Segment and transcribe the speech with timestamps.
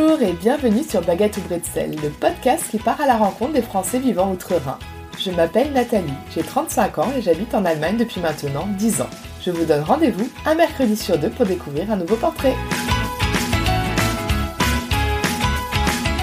[0.00, 3.62] Bonjour et bienvenue sur Baguette ou Bretzel, le podcast qui part à la rencontre des
[3.62, 4.78] Français vivant outre-Rhin.
[5.18, 9.10] Je m'appelle Nathalie, j'ai 35 ans et j'habite en Allemagne depuis maintenant 10 ans.
[9.44, 12.54] Je vous donne rendez-vous un mercredi sur deux pour découvrir un nouveau portrait.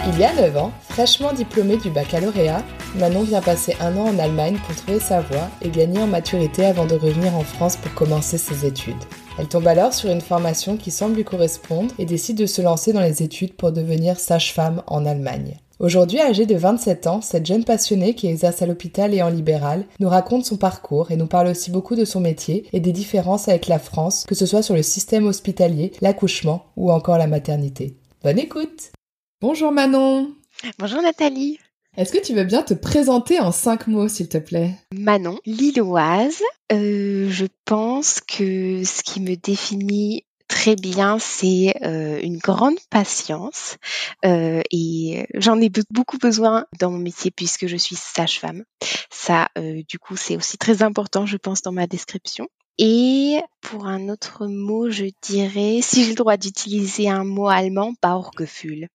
[0.07, 2.63] Il y a 9 ans, fraîchement diplômée du baccalauréat,
[2.95, 6.65] Manon vient passer un an en Allemagne pour trouver sa voie et gagner en maturité
[6.65, 9.03] avant de revenir en France pour commencer ses études.
[9.37, 12.93] Elle tombe alors sur une formation qui semble lui correspondre et décide de se lancer
[12.93, 15.57] dans les études pour devenir sage-femme en Allemagne.
[15.79, 19.85] Aujourd'hui, âgée de 27 ans, cette jeune passionnée qui exerce à l'hôpital et en libéral
[19.99, 23.49] nous raconte son parcours et nous parle aussi beaucoup de son métier et des différences
[23.49, 27.97] avec la France, que ce soit sur le système hospitalier, l'accouchement ou encore la maternité.
[28.23, 28.93] Bonne écoute
[29.41, 30.31] Bonjour Manon
[30.79, 31.59] Bonjour Nathalie
[31.97, 34.71] est-ce que tu veux bien te présenter en cinq mots, s'il te plaît?
[34.93, 36.41] Manon, lilloise.
[36.71, 43.77] Euh, je pense que ce qui me définit très bien, c'est euh, une grande patience
[44.25, 48.63] euh, et j'en ai beaucoup besoin dans mon métier puisque je suis sage-femme.
[49.09, 49.47] Ça,
[49.87, 52.47] du coup, c'est aussi très important, je pense, dans ma description.
[52.77, 57.93] Et pour un autre mot, je dirais, si j'ai le droit d'utiliser un mot allemand,
[58.03, 58.89] Bauchgefühl.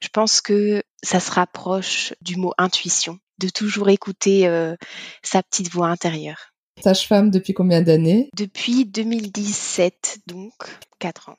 [0.00, 4.76] Je pense que ça se rapproche du mot intuition, de toujours écouter euh,
[5.22, 6.52] sa petite voix intérieure.
[6.82, 8.30] Sage-femme depuis combien d'années?
[8.36, 10.52] Depuis 2017, donc
[10.98, 11.36] 4 ans.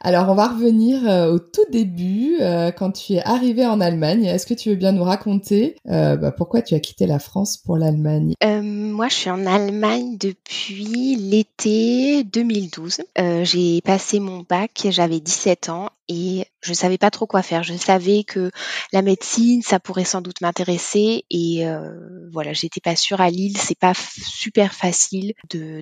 [0.00, 4.24] Alors, on va revenir euh, au tout début, euh, quand tu es arrivée en Allemagne.
[4.24, 7.76] Est-ce que tu veux bien nous raconter bah, pourquoi tu as quitté la France pour
[7.76, 8.34] l'Allemagne?
[8.42, 13.02] Moi, je suis en Allemagne depuis l'été 2012.
[13.42, 17.62] J'ai passé mon bac, j'avais 17 ans et je savais pas trop quoi faire.
[17.62, 18.50] Je savais que
[18.92, 23.56] la médecine, ça pourrait sans doute m'intéresser et euh, voilà, j'étais pas sûre à Lille,
[23.58, 25.32] c'est pas super facile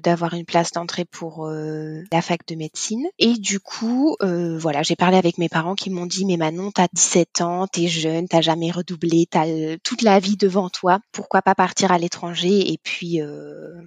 [0.02, 3.06] d'avoir une place d'entrée pour euh, la fac de médecine.
[3.18, 3.89] Et du coup,
[4.22, 7.66] euh, voilà, j'ai parlé avec mes parents qui m'ont dit mais Manon, t'as 17 ans,
[7.66, 9.46] t'es jeune, t'as jamais redoublé, t'as
[9.82, 13.20] toute la vie devant toi, pourquoi pas partir à l'étranger et puis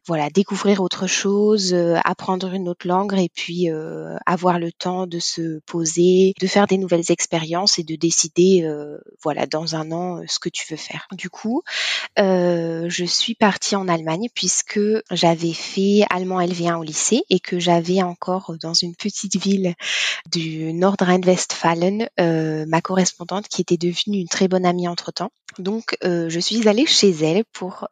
[0.08, 3.70] voilà, découvrir autre chose, apprendre une autre langue et puis
[4.26, 8.98] avoir le temps de se poser de faire des nouvelles expériences et de décider, euh,
[9.22, 11.08] voilà, dans un an, euh, ce que tu veux faire.
[11.12, 11.64] Du coup,
[12.20, 14.80] euh, je suis partie en Allemagne puisque
[15.12, 19.76] j'avais fait allemand LV1 au lycée et que j'avais encore dans une petite ville
[20.32, 25.32] du Nordrhein-Westfalen ma correspondante qui était devenue une très bonne amie entre temps.
[25.60, 27.88] Donc, je suis allée chez elle pour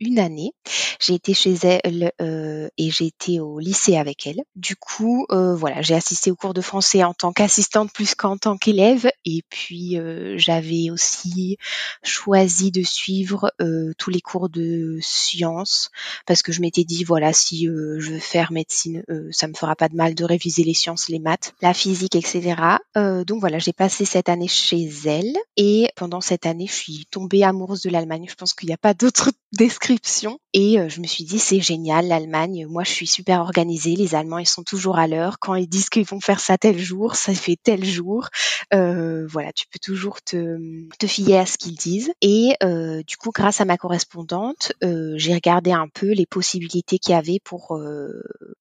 [0.00, 0.52] une année.
[1.00, 4.42] J'ai été chez elle et j'ai été au lycée avec elle.
[4.56, 8.56] Du coup, voilà, j'ai assisté au cours de français en tant qu'assistante plus qu'en tant
[8.56, 9.08] qu'élève.
[9.24, 11.56] Et puis euh, j'avais aussi
[12.02, 15.90] choisi de suivre euh, tous les cours de sciences
[16.26, 19.76] parce que je m'étais dit voilà si euh, je veux faire médecine, ça me fera
[19.76, 22.54] pas de mal de réviser les sciences, les maths, la physique, etc.
[22.94, 27.44] donc voilà, j'ai passé cette année chez elle et pendant cette année, je suis tombée
[27.44, 28.26] amoureuse de l'Allemagne.
[28.28, 30.38] Je pense qu'il n'y a pas d'autre description.
[30.52, 32.66] Et je me suis dit, c'est génial, l'Allemagne.
[32.66, 33.94] Moi, je suis super organisée.
[33.94, 35.38] Les Allemands, ils sont toujours à l'heure.
[35.38, 38.28] Quand ils disent qu'ils vont faire ça tel jour, ça fait tel jour.
[38.74, 40.58] Euh, voilà, tu peux toujours te,
[40.98, 42.12] te fier à ce qu'ils disent.
[42.22, 46.98] Et euh, du coup, grâce à ma correspondante, euh, j'ai regardé un peu les possibilités
[46.98, 47.78] qu'il y avait pour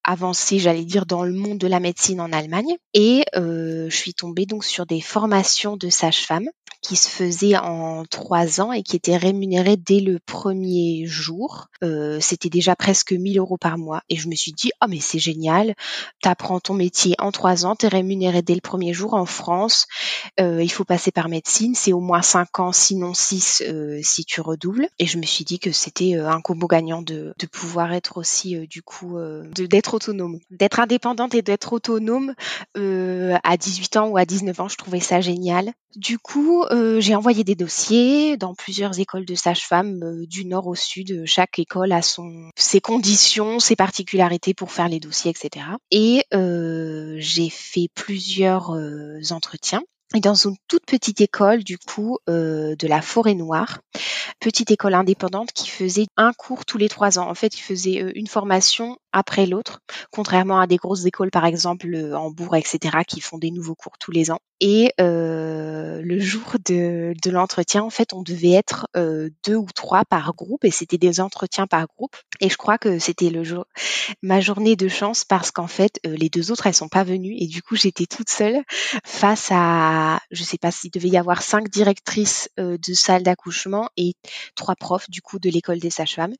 [0.03, 2.75] avancer, j'allais dire, dans le monde de la médecine en Allemagne.
[2.93, 6.49] Et je suis tombée donc sur des formations de sage-femme
[6.81, 10.74] qui se faisait en trois ans et qui était rémunéré dès le premier
[11.05, 11.67] jour.
[11.83, 14.01] Euh, c'était déjà presque 1000 euros par mois.
[14.09, 15.75] Et je me suis dit, oh mais c'est génial,
[16.21, 19.87] t'apprends ton métier en trois ans, t'es rémunéré dès le premier jour en France.
[20.39, 24.25] Euh, il faut passer par médecine, c'est au moins cinq ans, sinon six euh, si
[24.25, 24.87] tu redoubles.
[24.99, 28.67] Et je me suis dit que c'était un combo gagnant de, de pouvoir être aussi
[28.67, 29.17] du coup
[29.55, 32.33] d'être autonome, d'être indépendante et d'être autonome
[32.75, 34.67] à 18 ans ou à 19 ans.
[34.67, 35.73] Je trouvais ça génial.
[35.95, 36.65] Du coup,
[36.99, 41.23] j'ai envoyé des dossiers dans plusieurs écoles de sages-femmes du nord au sud.
[41.25, 45.65] Chaque école a son, ses conditions, ses particularités pour faire les dossiers, etc.
[45.91, 48.71] Et euh, j'ai fait plusieurs
[49.31, 49.83] entretiens.
[50.15, 53.79] Et dans une toute petite école, du coup, de la Forêt Noire,
[54.39, 57.29] petite école indépendante qui faisait un cours tous les trois ans.
[57.29, 59.79] En fait, il faisait une formation après l'autre,
[60.11, 64.11] contrairement à des grosses écoles, par exemple Hambourg, etc., qui font des nouveaux cours tous
[64.11, 64.39] les ans.
[64.61, 69.67] Et euh, le jour de, de l'entretien, en fait, on devait être euh, deux ou
[69.73, 72.15] trois par groupe, et c'était des entretiens par groupe.
[72.39, 73.65] Et je crois que c'était le jour,
[74.21, 77.35] ma journée de chance parce qu'en fait, euh, les deux autres, elles sont pas venues,
[77.37, 78.63] et du coup, j'étais toute seule
[79.05, 84.13] face à je sais pas s'il devait y avoir cinq directrices de salle d'accouchement et
[84.55, 86.33] trois profs du coup de l'école des sages-femmes.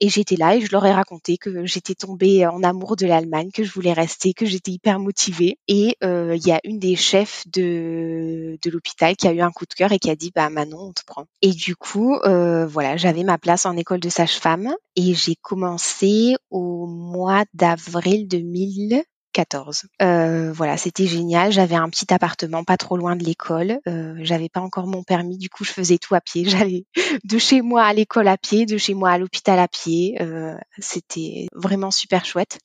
[0.00, 3.50] Et j'étais là et je leur ai raconté que j'étais tombée en amour de l'Allemagne,
[3.52, 5.58] que je voulais rester, que j'étais hyper motivée.
[5.68, 9.74] Et il y a une des chefs de, l'hôpital qui a eu un coup de
[9.74, 11.26] cœur et qui a dit bah Manon on te prend.
[11.42, 16.86] Et du coup voilà j'avais ma place en école de sage-femme et j'ai commencé au
[16.86, 19.02] mois d'avril 2000
[19.34, 19.86] 14.
[20.00, 21.52] Euh, voilà, c'était génial.
[21.52, 23.80] J'avais un petit appartement pas trop loin de l'école.
[23.86, 26.44] Euh, j'avais pas encore mon permis, du coup je faisais tout à pied.
[26.48, 26.86] J'allais
[27.24, 30.16] de chez moi à l'école à pied, de chez moi à l'hôpital à pied.
[30.20, 32.58] Euh, c'était vraiment super chouette.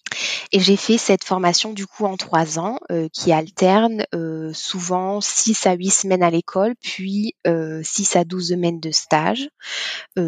[0.52, 5.22] Et j'ai fait cette formation du coup en trois ans, euh, qui alterne euh, souvent
[5.22, 9.50] 6 à 8 semaines à l'école, puis 6 à 12 semaines de stage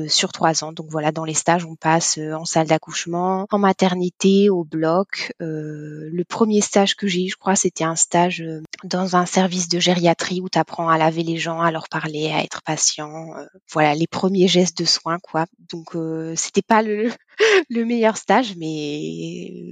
[0.07, 0.71] sur trois ans.
[0.71, 6.23] Donc voilà, dans les stages, on passe en salle d'accouchement, en maternité, au bloc, le
[6.31, 9.79] premier stage que j'ai eu, je crois, c'était un stage euh, dans un service de
[9.79, 13.35] gériatrie où tu apprends à laver les gens, à leur parler, à être patient.
[13.37, 15.45] Euh, voilà, les premiers gestes de soins, quoi.
[15.71, 17.11] Donc, euh, c'était pas le,
[17.69, 18.99] le meilleur stage, mais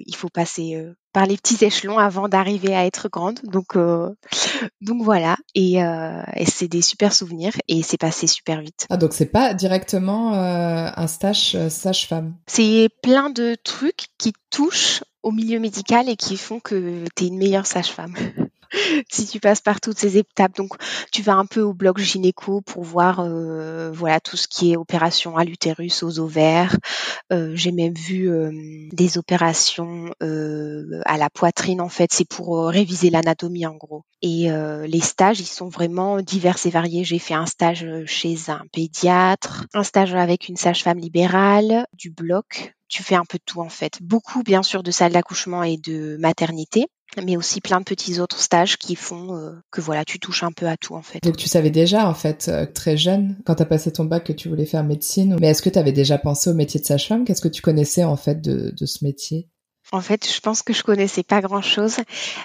[0.05, 3.39] il faut passer par les petits échelons avant d'arriver à être grande.
[3.43, 3.75] Donc,
[4.81, 5.37] donc voilà.
[5.55, 8.85] Et, et c'est des super souvenirs et c'est passé super vite.
[8.89, 12.35] Ah, donc c'est pas directement un stage sage-femme?
[12.45, 17.27] C'est plein de trucs qui touchent au milieu médical et qui font que tu es
[17.27, 18.15] une meilleure sage-femme.
[19.11, 20.55] si tu passes par toutes ces étapes.
[20.55, 20.73] Donc,
[21.11, 24.77] tu vas un peu au bloc gynéco pour voir euh, voilà tout ce qui est
[24.77, 26.77] opération à l'utérus, aux ovaires.
[27.31, 28.51] Euh, j'ai même vu euh,
[28.91, 31.81] des opérations à la poitrine.
[31.81, 34.03] En fait, c'est pour réviser l'anatomie en gros.
[34.21, 34.49] Et
[34.85, 37.03] les stages, ils sont vraiment divers et variés.
[37.03, 42.73] J'ai fait un stage chez un pédiatre, un stage avec une sage-femme libérale, du bloc
[42.89, 44.01] tu fais un peu de tout en fait.
[44.01, 46.87] Beaucoup bien sûr de salle d'accouchement et de maternité,
[47.23, 50.51] mais aussi plein de petits autres stages qui font euh, que voilà, tu touches un
[50.51, 51.23] peu à tout en fait.
[51.23, 54.23] Donc tu savais déjà en fait euh, très jeune quand tu as passé ton bac
[54.23, 56.85] que tu voulais faire médecine, mais est-ce que tu avais déjà pensé au métier de
[56.85, 57.25] sage-femme?
[57.25, 59.49] Qu'est-ce que tu connaissais en fait de, de ce métier?
[59.91, 61.97] En fait, je pense que je connaissais pas grand-chose.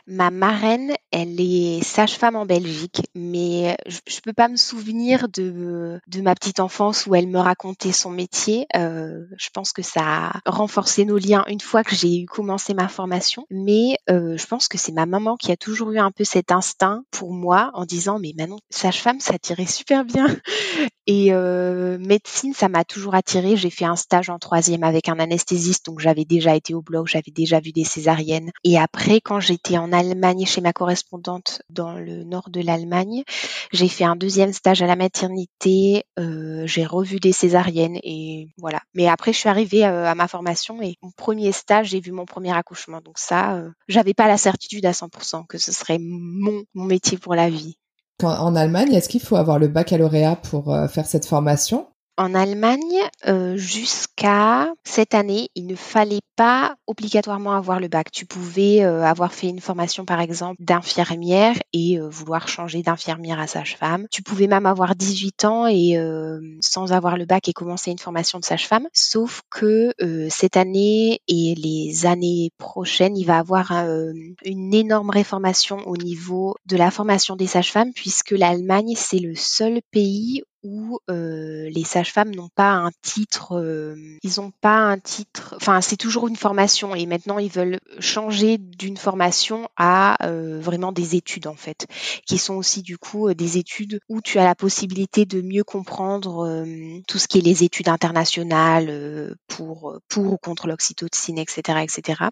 [0.06, 6.00] Ma marraine, elle est sage-femme en Belgique, mais je, ne peux pas me souvenir de,
[6.22, 8.66] ma petite enfance où elle me racontait son métier.
[8.76, 12.72] Euh, je pense que ça a renforcé nos liens une fois que j'ai eu commencé
[12.72, 13.46] ma formation.
[13.50, 16.50] Mais euh, je pense que c'est ma maman qui a toujours eu un peu cet
[16.50, 20.26] instinct pour moi en disant mais Manon, sage-femme, ça tirait super bien.
[21.06, 23.56] Et euh, médecine, ça m'a toujours attirée.
[23.56, 27.08] J'ai fait un stage en troisième avec un anesthésiste, donc j'avais déjà été au bloc,
[27.08, 28.50] j'avais déjà vu des césariennes.
[28.64, 33.24] Et après, quand j'étais en Allemagne chez ma correspondante dans le nord de l'Allemagne,
[33.72, 36.04] j'ai fait un deuxième stage à la maternité.
[36.18, 38.80] Euh, j'ai revu des césariennes et voilà.
[38.94, 42.12] Mais après, je suis arrivée euh, à ma formation et mon premier stage, j'ai vu
[42.12, 43.00] mon premier accouchement.
[43.04, 47.18] Donc ça, euh, j'avais pas la certitude à 100% que ce serait mon, mon métier
[47.18, 47.76] pour la vie.
[48.22, 51.88] en Allemagne, est-ce qu'il faut avoir le baccalauréat pour faire cette formation?
[52.16, 58.10] En Allemagne, euh, jusqu'à cette année, il ne fallait pas obligatoirement avoir le bac.
[58.12, 63.40] Tu pouvais euh, avoir fait une formation, par exemple, d'infirmière et euh, vouloir changer d'infirmière
[63.40, 64.06] à sage-femme.
[64.12, 65.96] Tu pouvais même avoir 18 ans et
[66.60, 68.86] sans avoir le bac et commencer une formation de sage-femme.
[68.92, 69.92] Sauf que
[70.28, 76.54] cette année et les années prochaines, il va y avoir une énorme réformation au niveau
[76.66, 82.48] de la formation des sages-femmes puisque l'Allemagne, c'est le seul pays où les sages-femmes n'ont
[82.48, 83.52] pas un titre,
[84.22, 88.58] ils n'ont pas un titre, enfin c'est toujours une formation et maintenant ils veulent changer
[88.58, 90.16] d'une formation à
[90.60, 91.86] vraiment des études en fait,
[92.26, 96.64] qui sont aussi du coup des études où tu as la possibilité de mieux comprendre
[97.06, 102.24] tout ce qui est les études internationales pour pour ou contre l'oxytocine, etc., etc.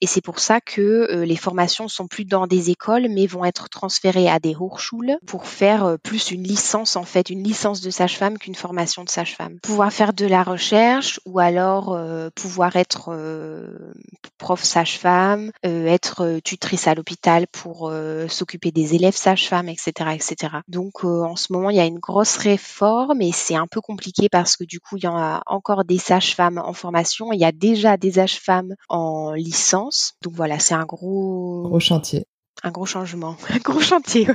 [0.00, 3.68] Et c'est pour ça que les formations sont plus dans des écoles mais vont être
[3.68, 8.38] transférées à des Hochschulen pour faire plus une licence en fait, une licence de sage-femme
[8.38, 9.58] qu'une formation de sage-femme.
[9.60, 13.92] Pouvoir faire de la recherche ou alors euh, pouvoir être euh,
[14.38, 17.92] prof sage-femme, euh, être tutrice à l'hôpital pour
[18.28, 20.56] s'occuper des élèves sage-femme, etc., etc.
[20.68, 24.28] Donc en ce moment, il y a une grosse réforme et c'est un peu compliqué
[24.28, 27.32] parce que du coup, il y a encore des sages-femmes en formation.
[27.32, 30.14] Il y a déjà des sages-femmes en licence.
[30.22, 31.68] Donc voilà, c'est un gros...
[31.68, 32.26] Gros chantier.
[32.62, 34.28] Un gros changement, un gros chantier.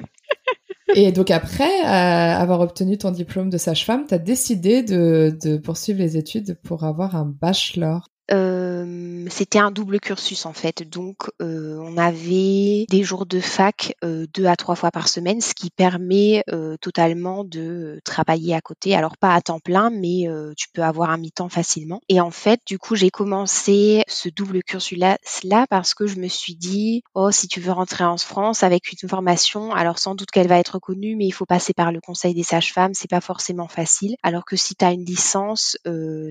[0.96, 6.00] Et donc après avoir obtenu ton diplôme de sage-femme, tu as décidé de, de, poursuivre
[6.00, 8.10] les études pour avoir un bachelor.
[8.30, 10.88] C'était un double cursus en fait.
[10.90, 15.70] Donc, on avait des jours de fac deux à trois fois par semaine, ce qui
[15.70, 16.44] permet
[16.82, 18.96] totalement de travailler à côté.
[18.96, 20.26] Alors pas à temps plein, mais
[20.58, 22.02] tu peux avoir un mi-temps facilement.
[22.10, 24.98] Et en fait, du coup, j'ai commencé ce double cursus
[25.44, 28.92] là, parce que je me suis dit, oh, si tu veux rentrer en France avec
[28.92, 32.00] une formation, alors sans doute qu'elle va être connue, mais il faut passer par le
[32.00, 34.16] Conseil des sages-femmes, c'est pas forcément facile.
[34.24, 35.78] Alors que si tu as une licence,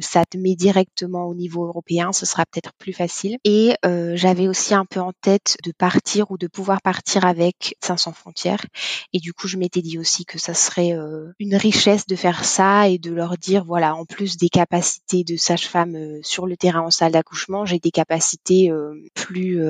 [0.01, 1.82] ça te met directement au niveau européen,
[2.13, 3.39] ce sera peut-être plus facile.
[3.45, 7.77] Et euh, j'avais aussi un peu en tête de partir ou de pouvoir partir avec
[7.81, 8.65] 500 frontières.
[9.13, 12.45] Et du coup, je m'étais dit aussi que ça serait euh, une richesse de faire
[12.45, 16.57] ça et de leur dire, voilà, en plus des capacités de sage-femme euh, sur le
[16.57, 18.71] terrain en salle d'accouchement, j'ai des capacités
[19.15, 19.61] plus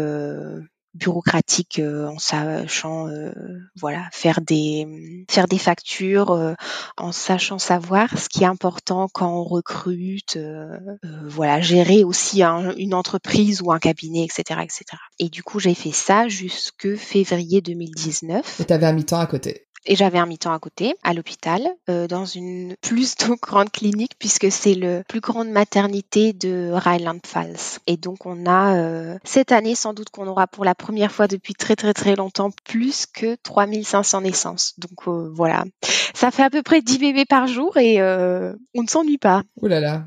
[0.94, 3.32] bureaucratique euh, en sachant euh,
[3.76, 6.54] voilà faire des faire des factures euh,
[6.98, 10.38] en sachant savoir ce qui est important quand on recrute
[11.24, 14.84] voilà gérer aussi une entreprise ou un cabinet etc etc
[15.18, 19.66] et du coup j'ai fait ça jusque février 2019 et t'avais un mi-temps à côté
[19.86, 24.50] et j'avais un mi-temps à côté, à l'hôpital, euh, dans une plus grande clinique, puisque
[24.50, 27.80] c'est le plus grande maternité de Rhineland-Pfalz.
[27.86, 31.28] Et donc on a euh, cette année, sans doute qu'on aura pour la première fois
[31.28, 34.74] depuis très très très longtemps plus que 3500 naissances.
[34.78, 35.64] Donc euh, voilà,
[36.14, 39.42] ça fait à peu près 10 bébés par jour et on ne s'ennuie pas.
[39.60, 40.04] Ouh là là.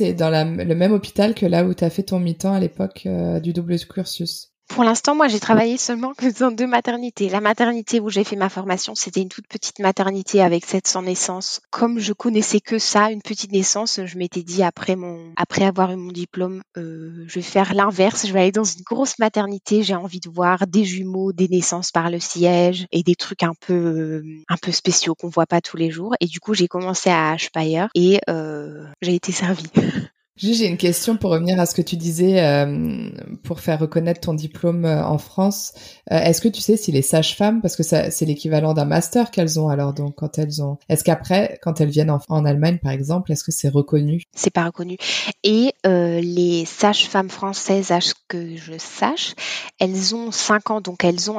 [0.00, 0.12] Ouais.
[0.14, 3.06] dans le même hôpital que là où tu as fait ton mi-temps à l'époque
[3.42, 4.51] du double cursus.
[4.72, 7.28] Pour l'instant, moi, j'ai travaillé seulement que dans deux maternités.
[7.28, 11.60] La maternité où j'ai fait ma formation, c'était une toute petite maternité avec 700 naissances.
[11.70, 15.92] Comme je connaissais que ça, une petite naissance, je m'étais dit après mon, après avoir
[15.92, 18.26] eu mon diplôme, euh, je vais faire l'inverse.
[18.26, 19.82] Je vais aller dans une grosse maternité.
[19.82, 23.54] J'ai envie de voir des jumeaux, des naissances par le siège et des trucs un
[23.54, 26.14] peu, euh, un peu spéciaux qu'on voit pas tous les jours.
[26.20, 29.70] Et du coup, j'ai commencé à Speyer et euh, j'ai été servie.
[30.36, 33.10] J'ai une question pour revenir à ce que tu disais euh,
[33.44, 35.74] pour faire reconnaître ton diplôme euh, en France.
[36.10, 39.60] Euh, est-ce que tu sais si les sages-femmes, parce que c'est l'équivalent d'un master qu'elles
[39.60, 43.30] ont alors donc quand elles ont, est-ce qu'après quand elles viennent en, Allemagne par exemple,
[43.30, 44.22] est-ce que c'est reconnu?
[44.34, 44.96] C'est pas reconnu.
[45.44, 49.34] Et les sages-femmes françaises, à ce que je sache,
[49.78, 51.38] elles ont 5 ans, donc elles ont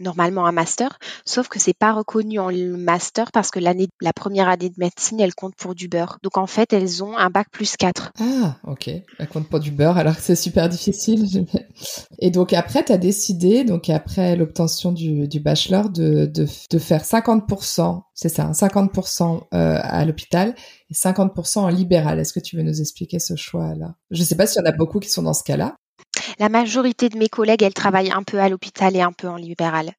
[0.00, 4.70] normalement un master, sauf que c'est pas reconnu en master parce que la première année
[4.70, 6.18] de médecine, elle compte pour du beurre.
[6.22, 7.87] Donc en fait, elles ont un bac plus 4
[8.20, 8.88] ah, ok.
[9.18, 11.46] Elle compte pas du beurre alors que c'est super difficile.
[12.18, 18.02] Et donc après, tu as décidé, donc après l'obtention du, bachelor, de, de, faire 50%,
[18.14, 20.54] c'est ça, 50% hein, euh, à l'hôpital
[20.90, 22.18] et 50% en libéral.
[22.18, 23.94] Est-ce que tu veux nous expliquer ce choix-là?
[24.10, 25.76] Je sais pas s'il y en a beaucoup qui sont dans ce cas-là.
[26.38, 29.36] La majorité de mes collègues, elles travaillent un peu à l'hôpital et un peu en
[29.36, 29.92] libéral.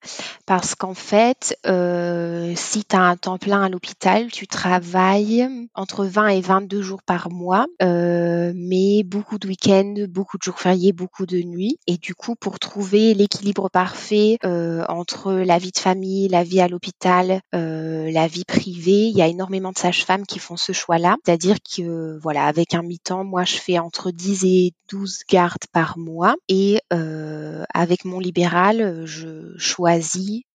[0.45, 6.05] Parce qu'en fait, euh, si tu as un temps plein à l'hôpital, tu travailles entre
[6.05, 10.91] 20 et 22 jours par mois, euh, mais beaucoup de week-ends, beaucoup de jours fériés,
[10.91, 11.77] beaucoup de nuits.
[11.87, 16.61] Et du coup, pour trouver l'équilibre parfait euh, entre la vie de famille, la vie
[16.61, 21.17] à l'hôpital, la vie privée, il y a énormément de sages-femmes qui font ce choix-là.
[21.23, 25.97] C'est-à-dire que, voilà, avec un mi-temps, moi, je fais entre 10 et 12 gardes par
[25.97, 26.08] mois
[26.47, 30.48] et euh, avec mon libéral, je choisis euh,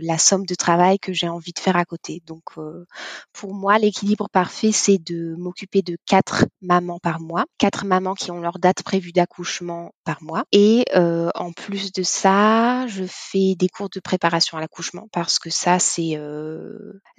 [0.00, 2.22] la somme de travail que j'ai envie de faire à côté.
[2.26, 2.86] Donc euh,
[3.32, 8.30] pour moi, l'équilibre parfait, c'est de m'occuper de quatre mamans par mois, quatre mamans qui
[8.30, 10.44] ont leur date prévue d'accouchement par mois.
[10.52, 15.38] Et euh, en plus de ça, je fais des cours de préparation à l'accouchement parce
[15.38, 16.18] que ça, c'est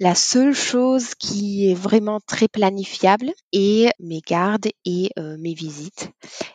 [0.00, 6.10] la seule chose qui est vraiment très planifiable et mes gardes et mes visites.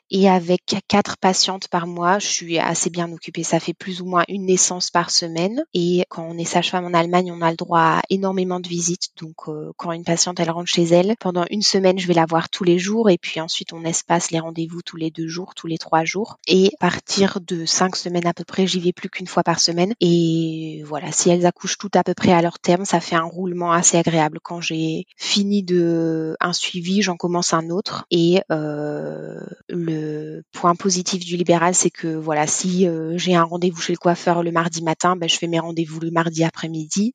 [0.09, 3.43] Et avec quatre patientes par mois, je suis assez bien occupée.
[3.43, 5.63] Ça fait plus ou moins une naissance par semaine.
[5.83, 9.09] Et quand on est sage-femme en Allemagne, on a le droit à énormément de visites.
[9.19, 12.25] Donc, euh, quand une patiente elle rentre chez elle, pendant une semaine, je vais la
[12.25, 15.55] voir tous les jours, et puis ensuite on espace les rendez-vous tous les deux jours,
[15.55, 16.37] tous les trois jours.
[16.47, 19.59] Et à partir de cinq semaines à peu près, j'y vais plus qu'une fois par
[19.59, 19.93] semaine.
[19.99, 23.23] Et voilà, si elles accouchent toutes à peu près à leur terme, ça fait un
[23.23, 24.39] roulement assez agréable.
[24.41, 28.05] Quand j'ai fini de un suivi, j'en commence un autre.
[28.11, 33.81] Et euh, le point positif du libéral, c'est que voilà, si euh, j'ai un rendez-vous
[33.81, 37.13] chez le coiffeur le mardi matin, ben, je fais mes rendez rendez-vous mardi après-midi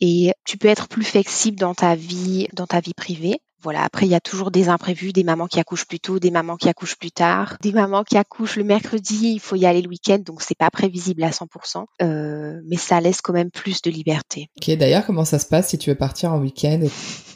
[0.00, 3.40] et tu peux être plus flexible dans ta vie, dans ta vie privée.
[3.66, 6.30] Voilà, après il y a toujours des imprévus, des mamans qui accouchent plus tôt, des
[6.30, 9.82] mamans qui accouchent plus tard, des mamans qui accouchent le mercredi, il faut y aller
[9.82, 13.82] le week-end, donc c'est pas prévisible à 100%, euh, mais ça laisse quand même plus
[13.82, 14.50] de liberté.
[14.56, 16.78] Ok, d'ailleurs comment ça se passe si tu veux partir en week-end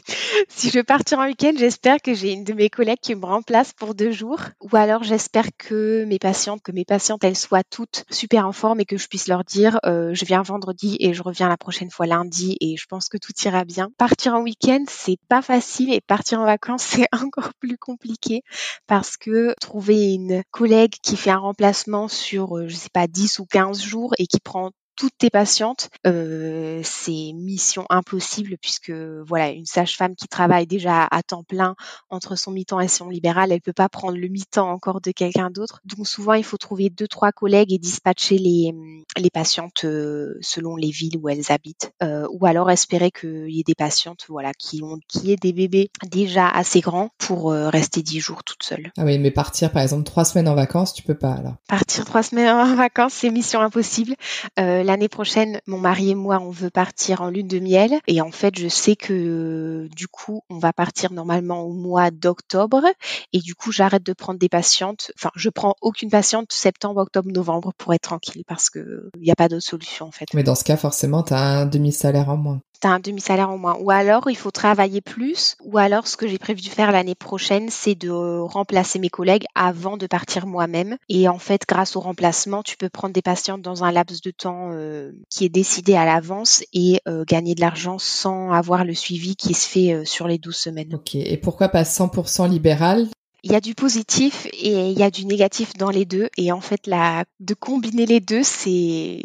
[0.47, 3.25] si je veux partir en week-end, j'espère que j'ai une de mes collègues qui me
[3.25, 4.41] remplace pour deux jours.
[4.61, 8.79] Ou alors j'espère que mes patientes, que mes patientes, elles soient toutes super en forme
[8.79, 11.91] et que je puisse leur dire euh, je viens vendredi et je reviens la prochaine
[11.91, 13.89] fois lundi et je pense que tout ira bien.
[13.97, 18.43] Partir en week-end, c'est pas facile et partir partir en vacances, c'est encore plus compliqué
[18.85, 23.39] parce que trouver une collègue qui fait un remplacement sur, euh, je sais pas, 10
[23.39, 29.49] ou 15 jours et qui prend toutes tes patientes, euh, c'est mission impossible puisque voilà
[29.49, 31.75] une sage-femme qui travaille déjà à temps plein
[32.09, 35.49] entre son mi-temps et son libéral, elle peut pas prendre le mi-temps encore de quelqu'un
[35.49, 35.81] d'autre.
[35.85, 38.73] Donc souvent il faut trouver deux trois collègues et dispatcher les
[39.17, 43.59] les patientes euh, selon les villes où elles habitent, euh, ou alors espérer qu'il y
[43.59, 47.69] ait des patientes voilà qui ont qui aient des bébés déjà assez grands pour euh,
[47.69, 48.91] rester dix jours toutes seules.
[48.97, 51.55] Ah oui, mais partir par exemple trois semaines en vacances, tu peux pas alors.
[51.67, 54.15] Partir trois semaines en vacances, c'est mission impossible.
[54.59, 57.99] Euh, l'année prochaine, mon mari et moi, on veut partir en lune de miel.
[58.07, 62.83] Et en fait, je sais que du coup, on va partir normalement au mois d'octobre.
[63.33, 65.11] Et du coup, j'arrête de prendre des patientes.
[65.17, 69.31] Enfin, je prends aucune patiente septembre, octobre, novembre pour être tranquille parce que il n'y
[69.31, 70.25] a pas d'autre solution en fait.
[70.33, 73.49] Mais dans ce cas, forcément, tu as un demi-salaire en moins tu as un demi-salaire
[73.49, 73.77] en moins.
[73.79, 75.55] Ou alors, il faut travailler plus.
[75.63, 79.45] Ou alors, ce que j'ai prévu de faire l'année prochaine, c'est de remplacer mes collègues
[79.55, 80.97] avant de partir moi-même.
[81.09, 84.31] Et en fait, grâce au remplacement, tu peux prendre des patientes dans un laps de
[84.31, 88.93] temps euh, qui est décidé à l'avance et euh, gagner de l'argent sans avoir le
[88.93, 90.95] suivi qui se fait euh, sur les 12 semaines.
[90.95, 91.15] Ok.
[91.15, 93.07] Et pourquoi pas 100% libéral?
[93.43, 96.29] Il y a du positif et il y a du négatif dans les deux.
[96.37, 99.21] Et en fait, la, de combiner les deux, c'est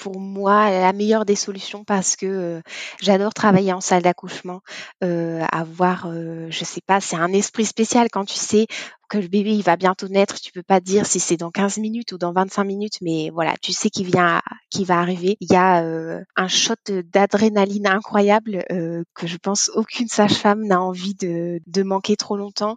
[0.00, 2.60] pour moi la meilleure des solutions parce que euh,
[3.00, 4.62] j'adore travailler en salle d'accouchement,
[5.04, 8.66] euh, avoir, euh, je sais pas, c'est un esprit spécial quand tu sais
[9.10, 11.78] que le bébé il va bientôt naître, tu peux pas dire si c'est dans 15
[11.78, 14.40] minutes ou dans 25 minutes, mais voilà, tu sais qu'il vient,
[14.70, 15.36] qu'il va arriver.
[15.40, 16.74] Il y a euh, un shot
[17.12, 22.76] d'adrénaline incroyable que je pense aucune sage-femme n'a envie de, de manquer trop longtemps.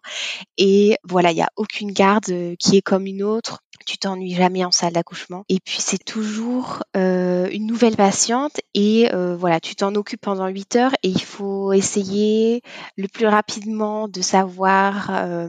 [0.58, 4.66] Et voilà, il y a aucune garde qui est comme une autre tu t'ennuies jamais
[4.66, 5.46] en salle d'accouchement.
[5.50, 10.48] Et puis c'est toujours euh, une nouvelle patiente et euh, voilà, tu t'en occupes pendant
[10.48, 12.62] 8 heures et il faut essayer
[12.98, 15.48] le plus rapidement de savoir euh,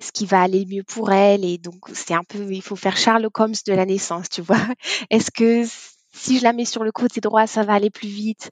[0.00, 1.44] ce qui va aller mieux pour elle.
[1.44, 4.56] Et donc c'est un peu, il faut faire Sherlock Holmes de la naissance, tu vois.
[5.10, 5.64] Est-ce que
[6.12, 8.50] si je la mets sur le côté droit, ça va aller plus vite?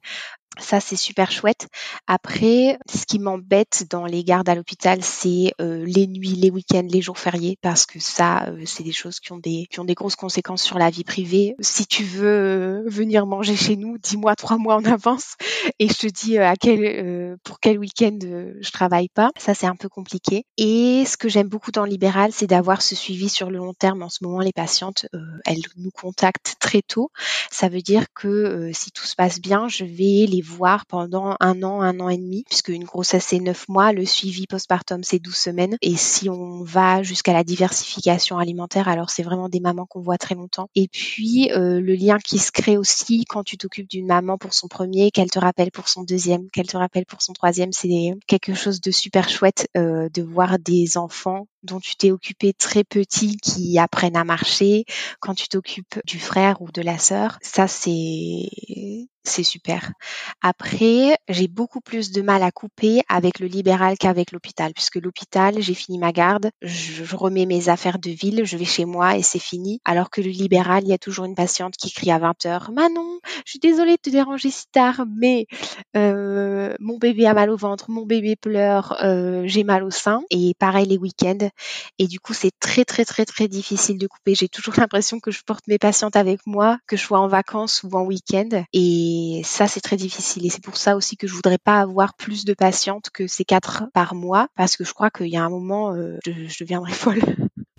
[0.59, 1.67] Ça, c'est super chouette.
[2.07, 6.87] Après, ce qui m'embête dans les gardes à l'hôpital, c'est euh, les nuits, les week-ends,
[6.89, 9.85] les jours fériés, parce que ça, euh, c'est des choses qui ont des, qui ont
[9.85, 11.55] des grosses conséquences sur la vie privée.
[11.59, 15.35] Si tu veux euh, venir manger chez nous, dis-moi trois mois en avance
[15.79, 19.31] et je te dis à quel, pour quel week-end je travaille pas.
[19.37, 20.45] Ça, c'est un peu compliqué.
[20.57, 23.73] Et ce que j'aime beaucoup dans le libéral, c'est d'avoir ce suivi sur le long
[23.73, 24.03] terme.
[24.03, 25.07] En ce moment, les patientes,
[25.45, 27.11] elles nous contactent très tôt.
[27.51, 31.63] Ça veut dire que si tout se passe bien, je vais les voir pendant un
[31.63, 35.19] an, un an et demi, puisque une grossesse c'est neuf mois, le suivi postpartum c'est
[35.19, 35.77] 12 semaines.
[35.81, 40.17] Et si on va jusqu'à la diversification alimentaire, alors c'est vraiment des mamans qu'on voit
[40.17, 40.69] très longtemps.
[40.75, 44.53] Et puis euh, le lien qui se crée aussi quand tu t'occupes d'une maman pour
[44.53, 48.13] son premier, qu'elle te rappelle pour son deuxième, qu'elle te rappelle pour son troisième, c'est
[48.27, 52.83] quelque chose de super chouette euh, de voir des enfants dont tu t'es occupé très
[52.83, 54.85] petit qui apprennent à marcher,
[55.19, 58.49] quand tu t'occupes du frère ou de la sœur, ça c'est
[59.27, 59.91] c'est super.
[60.41, 65.61] Après, j'ai beaucoup plus de mal à couper avec le libéral qu'avec l'hôpital, puisque l'hôpital,
[65.61, 69.23] j'ai fini ma garde, je, remets mes affaires de ville, je vais chez moi et
[69.23, 69.79] c'est fini.
[69.85, 72.71] Alors que le libéral, il y a toujours une patiente qui crie à 20 heures,
[72.71, 75.47] Manon, je suis désolée de te déranger si tard, mais
[75.95, 80.21] euh, mon bébé a mal au ventre, mon bébé pleure, euh, j'ai mal au sein.
[80.29, 81.49] Et pareil les week-ends.
[81.99, 84.35] Et du coup, c'est très très très très difficile de couper.
[84.35, 87.83] J'ai toujours l'impression que je porte mes patientes avec moi, que je sois en vacances
[87.83, 88.63] ou en week-end.
[88.73, 90.45] Et ça, c'est très difficile.
[90.45, 93.45] Et c'est pour ça aussi que je voudrais pas avoir plus de patientes que ces
[93.45, 96.63] quatre par mois, parce que je crois qu'il y a un moment, euh, je, je
[96.63, 97.21] deviendrai folle.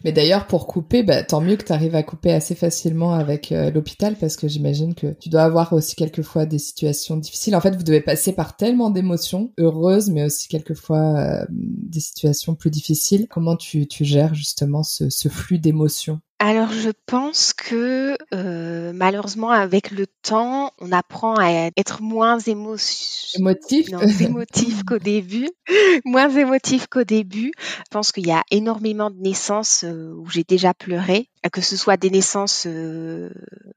[0.07, 3.51] Mais d'ailleurs, pour couper, bah, tant mieux que tu arrives à couper assez facilement avec
[3.51, 7.57] euh, l'hôpital parce que j'imagine que tu dois avoir aussi quelquefois des situations difficiles.
[7.57, 12.55] En fait, vous devez passer par tellement d'émotions heureuses, mais aussi quelquefois euh, des situations
[12.55, 13.27] plus difficiles.
[13.29, 16.21] Comment tu, tu gères justement ce, ce flux d'émotions?
[16.38, 23.88] Alors je pense que euh, malheureusement avec le temps, on apprend à être moins émotif,
[24.20, 25.49] émotif qu'au début,
[26.05, 27.53] moins émotif qu'au début.
[27.59, 31.77] Je pense qu'il y a énormément de naissances euh, où j'ai déjà pleuré que ce
[31.77, 33.31] soit des naissances euh,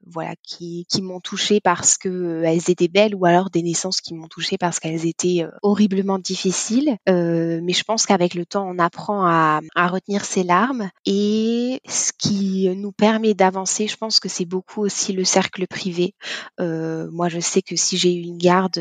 [0.06, 4.00] voilà qui, qui m'ont touchée parce que euh, elles étaient belles ou alors des naissances
[4.00, 6.96] qui m'ont touchée parce qu'elles étaient euh, horriblement difficiles.
[7.06, 10.90] Mais je pense qu'avec le temps on apprend à, à, retenir ses larmes.
[11.06, 16.14] Et ce qui nous permet d'avancer je pense que c'est beaucoup aussi le cercle privé.
[16.58, 18.80] Moi je sais que si j'ai eu une garde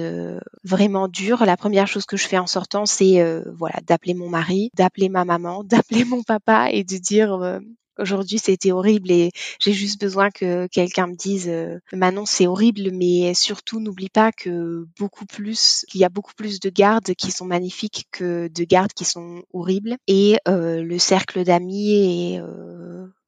[0.63, 3.23] vraiment dure la première chose que je fais en sortant c'est
[3.57, 7.59] voilà d'appeler mon mari d'appeler ma maman d'appeler mon papa et de dire
[7.99, 11.51] aujourd'hui c'était horrible et j'ai juste besoin que quelqu'un me dise
[11.93, 16.59] Manon c'est horrible mais surtout n'oublie pas que beaucoup plus qu'il y a beaucoup plus
[16.59, 21.93] de gardes qui sont magnifiques que de gardes qui sont horribles et le cercle d'amis
[21.93, 22.41] et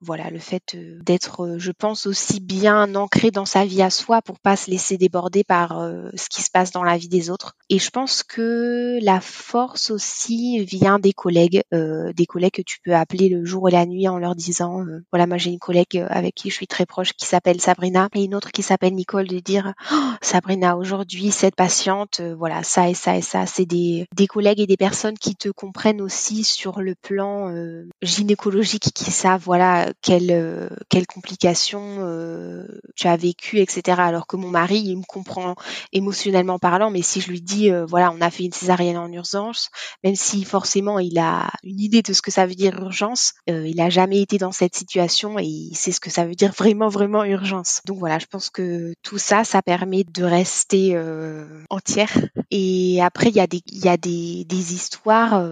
[0.02, 3.92] voilà, le fait euh, d'être, euh, je pense, aussi bien ancré dans sa vie à
[3.92, 7.08] soi pour pas se laisser déborder par euh, ce qui se passe dans la vie
[7.08, 7.56] des autres.
[7.70, 12.94] Et je pense que la force aussi vient des collègues, des collègues que tu peux
[12.94, 16.36] appeler le jour et la nuit en leur disant, voilà, moi j'ai une collègue avec
[16.36, 19.40] qui je suis très proche qui s'appelle Sabrina et une autre qui s'appelle Nicole de
[19.40, 24.28] dire, oh, Sabrina, aujourd'hui cette patiente, voilà, ça et ça et ça, c'est des, des
[24.28, 27.54] collègues et des personnes qui te comprennent aussi sur le plan
[28.02, 33.98] gynécologique, qui savent, voilà, quelles euh, quelle complications euh, tu as vécu, etc.
[34.00, 35.56] Alors que mon mari, il me comprend
[35.94, 39.12] émotionnellement parlant, mais si je lui dis, euh, voilà, on a fait une césarienne en
[39.12, 39.70] urgence,
[40.04, 43.80] même si forcément il a une idée de ce que ça veut dire urgence, il
[43.82, 46.90] a jamais été dans cette situation et il sait ce que ça veut dire vraiment,
[46.90, 47.82] vraiment urgence.
[47.86, 51.00] Donc voilà, je pense que tout ça, ça permet de rester
[51.70, 52.12] entière.
[52.50, 55.44] Et après, il y a des, y a des, des histoires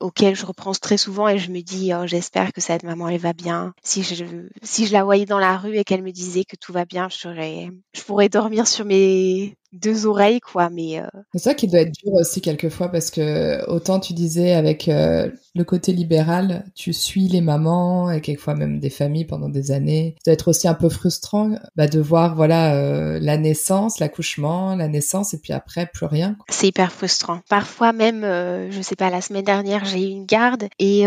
[0.00, 3.20] auxquelles je reprends très souvent et je me dis, oh, j'espère que cette maman, elle
[3.20, 4.24] va bien si je,
[4.62, 7.08] si je la voyais dans la rue et qu'elle me disait que tout va bien,
[7.08, 10.70] je, je pourrais dormir sur mes deux oreilles, quoi.
[10.70, 14.52] Mais euh, c'est ça qui doit être dur aussi quelquefois parce que autant tu disais
[14.52, 19.48] avec euh, le côté libéral, tu suis les mamans et quelquefois même des familles pendant
[19.48, 20.14] des années.
[20.18, 24.76] Ça doit être aussi un peu frustrant bah, de voir voilà euh, la naissance, l'accouchement,
[24.76, 26.36] la naissance et puis après plus rien.
[26.48, 27.40] C'est hyper frustrant.
[27.48, 31.04] Parfois même, je sais pas, la semaine dernière j'ai eu une garde et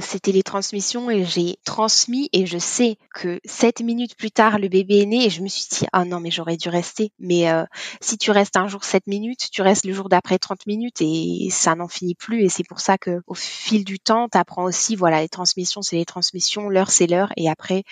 [0.00, 4.68] c'était les transmissions et j'ai transmis et je sais que sept minutes plus tard le
[4.68, 7.46] bébé est né et je me suis dit ah non mais j'aurais dû rester mais
[8.00, 11.48] si tu restes un jour 7 minutes, tu restes le jour d'après 30 minutes et
[11.50, 12.42] ça n'en finit plus.
[12.42, 15.82] Et c'est pour ça que au fil du temps, tu apprends aussi, voilà, les transmissions,
[15.82, 17.32] c'est les transmissions, l'heure, c'est l'heure.
[17.36, 17.84] Et après,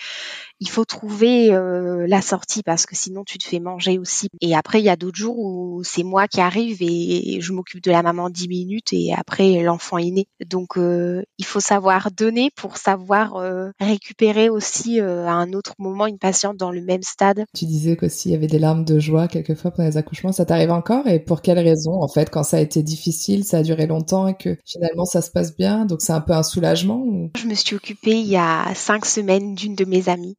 [0.59, 4.29] il faut trouver euh, la sortie parce que sinon tu te fais manger aussi.
[4.41, 7.83] Et après, il y a d'autres jours où c'est moi qui arrive et je m'occupe
[7.83, 10.27] de la maman 10 minutes et après l'enfant est né.
[10.45, 16.07] Donc euh, il faut savoir donner pour savoir euh, récupérer aussi à un autre moment
[16.07, 17.45] une patiente dans le même stade.
[17.53, 20.31] Tu disais qu'aussi il y avait des larmes de joie quelquefois les accouchements.
[20.31, 21.07] Ça t'arrive encore?
[21.07, 24.27] Et pour quelles raisons en fait quand ça a été difficile, ça a duré longtemps
[24.27, 25.85] et que finalement ça se passe bien?
[25.85, 27.05] Donc c'est un peu un soulagement.
[27.37, 30.37] Je me suis occupée il y a cinq semaines d'une de mes amies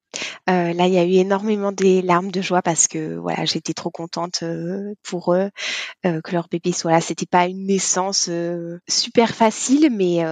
[0.48, 3.72] euh, là, il y a eu énormément des larmes de joie parce que voilà, j'étais
[3.72, 5.50] trop contente euh, pour eux
[6.04, 7.00] euh, que leur bébé soit là.
[7.00, 8.30] C'était pas une naissance
[8.88, 10.24] super facile, mais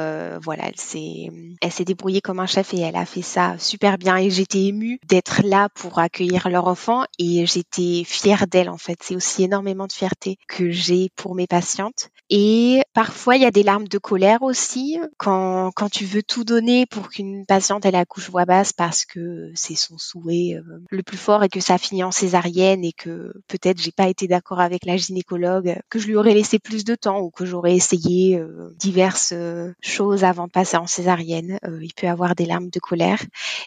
[0.42, 1.28] voilà, elle s'est
[1.60, 4.16] elle s'est débrouillée comme un chef et elle a fait ça super bien.
[4.16, 9.03] Et j'étais émue d'être là pour accueillir leur enfant et j'étais fière d'elle en fait.
[9.06, 12.08] C'est aussi énormément de fierté que j'ai pour mes patientes.
[12.30, 16.42] Et parfois, il y a des larmes de colère aussi quand quand tu veux tout
[16.42, 21.02] donner pour qu'une patiente elle accouche voix basse parce que c'est son souhait euh, le
[21.02, 24.26] plus fort et que ça a fini en césarienne et que peut-être j'ai pas été
[24.26, 27.74] d'accord avec la gynécologue, que je lui aurais laissé plus de temps ou que j'aurais
[27.74, 31.58] essayé euh, diverses euh, choses avant de passer en césarienne.
[31.82, 33.22] il peut avoir des larmes de colère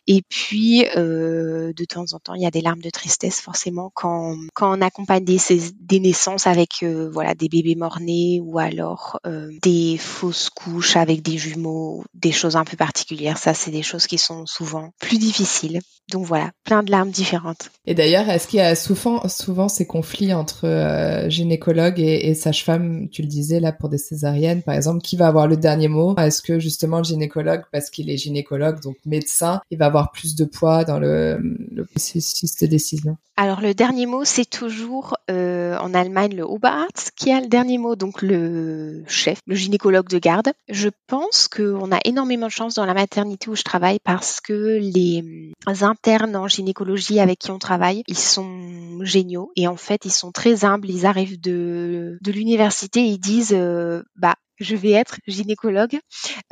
[0.08, 4.36] et puis de temps en temps il y a des larmes de tristesse forcément quand
[4.54, 5.40] quand on accompagne des,
[5.82, 9.20] des naissances avec voilà des bébés morts-nés ou alors
[9.64, 13.38] des fausses couches avec des jumeaux, des choses un peu particulières.
[13.38, 15.80] Ça c'est des choses qui sont souvent plus difficiles.
[16.10, 17.70] Donc voilà, plein de larmes différentes.
[17.86, 22.34] Et d'ailleurs, est-ce qu'il y a souvent, souvent ces conflits entre euh, gynécologue et, et
[22.34, 25.90] sage-femme, tu le disais là pour des césariennes, par exemple, qui va avoir le dernier
[25.90, 26.16] mot?
[26.16, 30.36] Est-ce que justement le gynécologue, parce qu'il est gynécologue, donc médecin, il va avoir plus
[30.36, 33.18] de poids dans le, le processus de décision?
[33.36, 37.78] Alors le dernier mot, c'est toujours euh, en Allemagne le Oberarzt qui a le dernier
[37.78, 40.52] mot, donc le chef, le gynécologue de garde.
[40.70, 44.78] Je pense qu'on a énormément de chance dans la maternité où je travaille parce que
[44.80, 45.44] les
[45.82, 50.32] internes en gynécologie avec qui on travaille, ils sont géniaux et en fait ils sont
[50.32, 50.90] très humbles.
[50.90, 56.00] Ils arrivent de, de l'université, ils disent euh, bah je vais être gynécologue,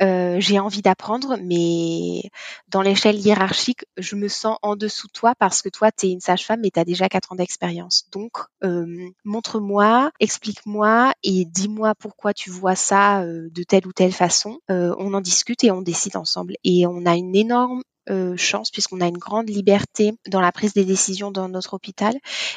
[0.02, 2.30] euh, j'ai envie d'apprendre, mais
[2.68, 6.10] dans l'échelle hiérarchique, je me sens en dessous de toi parce que toi, tu es
[6.12, 8.08] une sage-femme et tu as déjà quatre ans d'expérience.
[8.12, 8.32] Donc,
[8.64, 8.86] euh,
[9.24, 14.58] montre-moi, explique-moi et dis-moi pourquoi tu vois ça euh, de telle ou telle façon.
[14.68, 16.56] on en discute et on décide ensemble.
[16.64, 20.72] Et on a une énorme euh, chance puisqu'on a une grande liberté dans la prise
[20.74, 22.14] des décisions dans notre hôpital.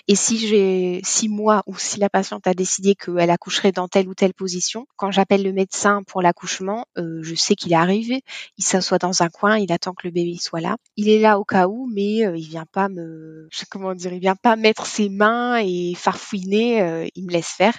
[0.07, 4.07] Et si j'ai, si moi ou si la patiente a décidé qu'elle accoucherait dans telle
[4.07, 8.21] ou telle position, quand j'appelle le médecin pour l'accouchement, euh, je sais qu'il est arrivé,
[8.57, 10.77] il s'assoit dans un coin, il attend que le bébé soit là.
[10.95, 14.19] Il est là au cas où, mais euh, il vient pas me, comment dire, il
[14.19, 17.77] vient pas mettre ses mains et farfouiner, il me laisse faire.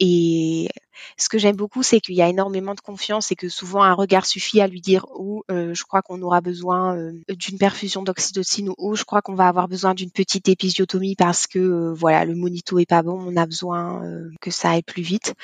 [0.00, 0.68] Et
[1.16, 3.94] ce que j'aime beaucoup, c'est qu'il y a énormément de confiance et que souvent un
[3.94, 8.70] regard suffit à lui dire ou oh, je crois qu'on aura besoin d'une perfusion d'oxytocine
[8.70, 12.34] ou oh, je crois qu'on va avoir besoin d'une petite épisiotomie parce que voilà le
[12.34, 14.02] monito est pas bon, on a besoin
[14.40, 15.34] que ça aille plus vite.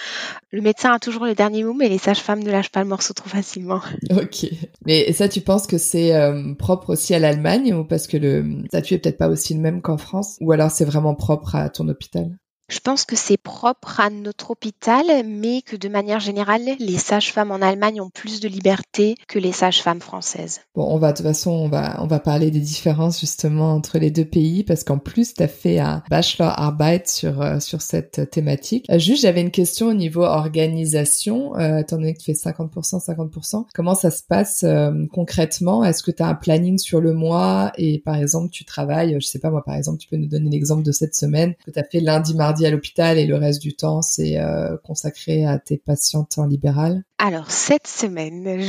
[0.51, 3.15] Le médecin a toujours le dernier mot, mais les sages-femmes ne lâchent pas le morceau
[3.15, 3.81] trop facilement.
[4.15, 4.47] Ok.
[4.87, 6.13] Mais ça, tu penses que c'est
[6.59, 9.83] propre aussi à l'Allemagne ou parce que le statut est peut-être pas aussi le même
[9.83, 10.37] qu'en France?
[10.41, 12.31] Ou alors c'est vraiment propre à ton hôpital?
[12.69, 17.51] Je pense que c'est propre à notre hôpital, mais que de manière générale, les sages-femmes
[17.51, 20.61] en Allemagne ont plus de liberté que les sages-femmes françaises.
[20.75, 23.99] Bon, on va de toute façon, on va on va parler des différences justement entre
[23.99, 27.83] les deux pays parce qu'en plus tu as fait un bachelor arbeit sur euh, sur
[27.83, 28.87] cette thématique.
[28.91, 33.05] Euh, juste, j'avais une question au niveau organisation, euh, étant donné que tu fais 50%
[33.05, 34.65] 50%, comment ça se passe
[35.13, 35.85] concrètement?
[35.85, 37.73] Est-ce que tu as un planning sur le mois?
[37.77, 40.49] Et par exemple, tu travailles, je sais pas moi par exemple, tu peux nous donner
[40.51, 43.61] l'exemple de cette semaine que tu as fait lundi mardi à l'hôpital et le reste
[43.61, 48.61] du temps, c'est euh, consacré à tes patientes en libéral Alors, cette semaine,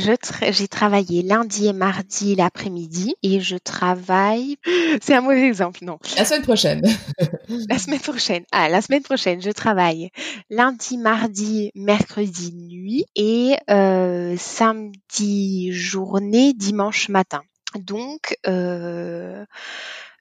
[0.50, 4.56] j'ai travaillé lundi et mardi l'après-midi et je travaille...
[5.02, 5.98] C'est un mauvais exemple, non.
[6.16, 6.82] La semaine prochaine.
[7.68, 8.44] la semaine prochaine.
[8.50, 10.10] Ah, la semaine prochaine, je travaille
[10.50, 17.42] lundi, mardi, mercredi nuit et euh, samedi journée, dimanche matin.
[17.78, 19.44] Donc, euh,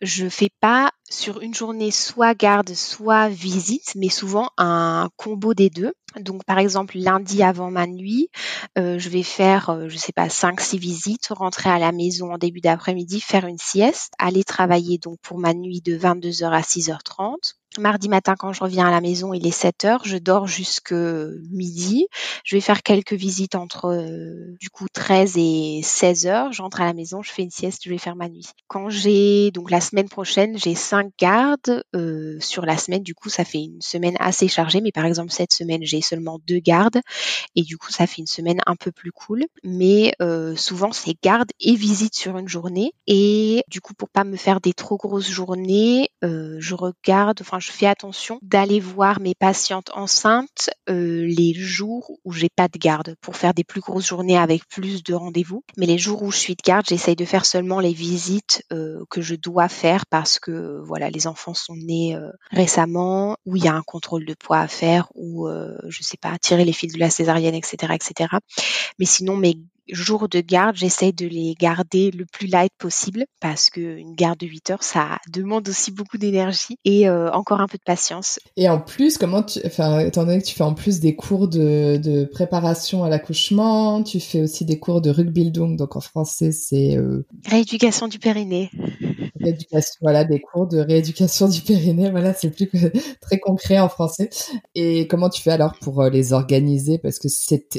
[0.01, 5.69] je fais pas sur une journée soit garde, soit visite, mais souvent un combo des
[5.69, 5.93] deux.
[6.19, 8.29] Donc par exemple lundi avant ma nuit,
[8.77, 12.37] euh, je vais faire, euh, je sais pas, 5-6 visites, rentrer à la maison en
[12.37, 17.55] début d'après-midi, faire une sieste, aller travailler donc pour ma nuit de 22h à 6h30.
[17.77, 20.01] Mardi matin, quand je reviens à la maison, il est 7 heures.
[20.05, 22.07] Je dors jusque midi.
[22.43, 26.53] Je vais faire quelques visites entre euh, du coup 13 et 16 heures.
[26.53, 28.47] J'entre à la maison, je fais une sieste, je vais faire ma nuit.
[28.67, 33.03] Quand j'ai donc la semaine prochaine, j'ai cinq gardes euh, sur la semaine.
[33.03, 34.81] Du coup, ça fait une semaine assez chargée.
[34.81, 37.01] Mais par exemple, cette semaine, j'ai seulement deux gardes
[37.55, 39.45] et du coup, ça fait une semaine un peu plus cool.
[39.63, 42.91] Mais euh, souvent, c'est garde et visite sur une journée.
[43.07, 47.71] Et du coup, pour pas me faire des trop grosses journées, je regarde, enfin je
[47.71, 53.15] fais attention d'aller voir mes patientes enceintes euh, les jours où j'ai pas de garde
[53.21, 55.63] pour faire des plus grosses journées avec plus de rendez-vous.
[55.77, 59.03] Mais les jours où je suis de garde, j'essaye de faire seulement les visites euh,
[59.09, 63.63] que je dois faire parce que voilà, les enfants sont nés euh, récemment, où il
[63.63, 65.47] y a un contrôle de poids à faire, ou
[65.87, 68.29] je sais pas, tirer les fils de la césarienne, etc., etc.
[68.99, 73.69] Mais sinon, mes jours de garde, j'essaye de les garder le plus light possible parce
[73.69, 77.77] qu'une garde de 8 heures, ça demande aussi beaucoup d'énergie et euh, encore un peu
[77.77, 78.39] de patience.
[78.57, 81.47] Et en plus, comment tu, enfin, étant donné que tu fais en plus des cours
[81.47, 86.51] de, de préparation à l'accouchement, tu fais aussi des cours de Rückbildung, donc en français
[86.51, 87.25] c'est euh...
[87.45, 88.71] rééducation du périnée.
[89.45, 92.77] Rééducation, voilà, des cours de rééducation du périnée, voilà, c'est plus que
[93.21, 94.29] très concret en français.
[94.73, 96.97] Et comment tu fais alors pour euh, les organiser?
[96.97, 97.27] Parce que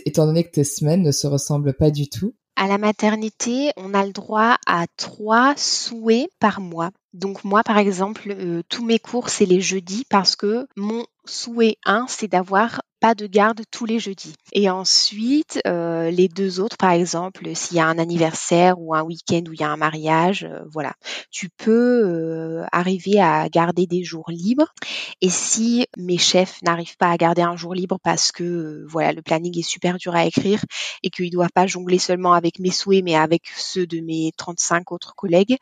[0.06, 3.94] étant donné que tes semaines ne se ressemblent pas du tout À la maternité, on
[3.94, 6.90] a le droit à trois souhaits par mois.
[7.12, 11.76] Donc moi, par exemple, euh, tous mes cours, c'est les jeudis parce que mon souhait
[11.84, 14.34] 1, c'est d'avoir pas de garde tous les jeudis.
[14.52, 19.02] Et ensuite, euh, les deux autres, par exemple, s'il y a un anniversaire ou un
[19.02, 20.94] week-end où il y a un mariage, euh, voilà,
[21.30, 24.72] tu peux euh, arriver à garder des jours libres.
[25.20, 29.22] Et si mes chefs n'arrivent pas à garder un jour libre parce que voilà, le
[29.22, 30.64] planning est super dur à écrire
[31.02, 34.92] et qu'ils doivent pas jongler seulement avec mes souhaits, mais avec ceux de mes 35
[34.92, 35.56] autres collègues,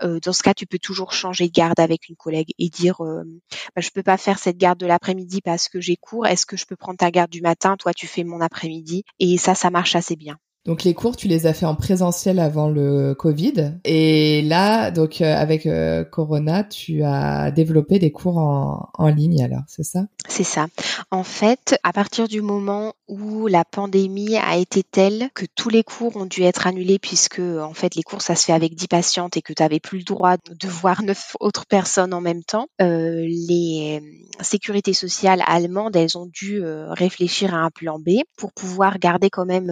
[0.00, 3.80] dans ce cas, tu peux toujours changer de garde avec une collègue et dire, bah,
[3.80, 6.26] je peux pas faire cette garde de l'après-midi parce que j'ai cours.
[6.26, 9.04] Est-ce que je peux prendre ta garde du matin, toi tu fais mon après-midi.
[9.20, 10.38] Et ça, ça marche assez bien.
[10.64, 13.74] Donc les cours, tu les as fait en présentiel avant le Covid.
[13.84, 19.44] Et là, donc euh, avec euh, Corona, tu as développé des cours en, en ligne
[19.44, 20.06] alors, c'est ça?
[20.26, 20.68] C'est ça.
[21.10, 25.82] En fait, à partir du moment où la pandémie a été telle que tous les
[25.82, 28.88] cours ont dû être annulés puisque en fait les cours ça se fait avec 10
[28.88, 32.42] patientes et que tu n'avais plus le droit de voir neuf autres personnes en même
[32.42, 34.02] temps, euh, les
[34.40, 39.46] sécurités sociales allemandes, elles ont dû réfléchir à un plan B pour pouvoir garder quand
[39.46, 39.70] même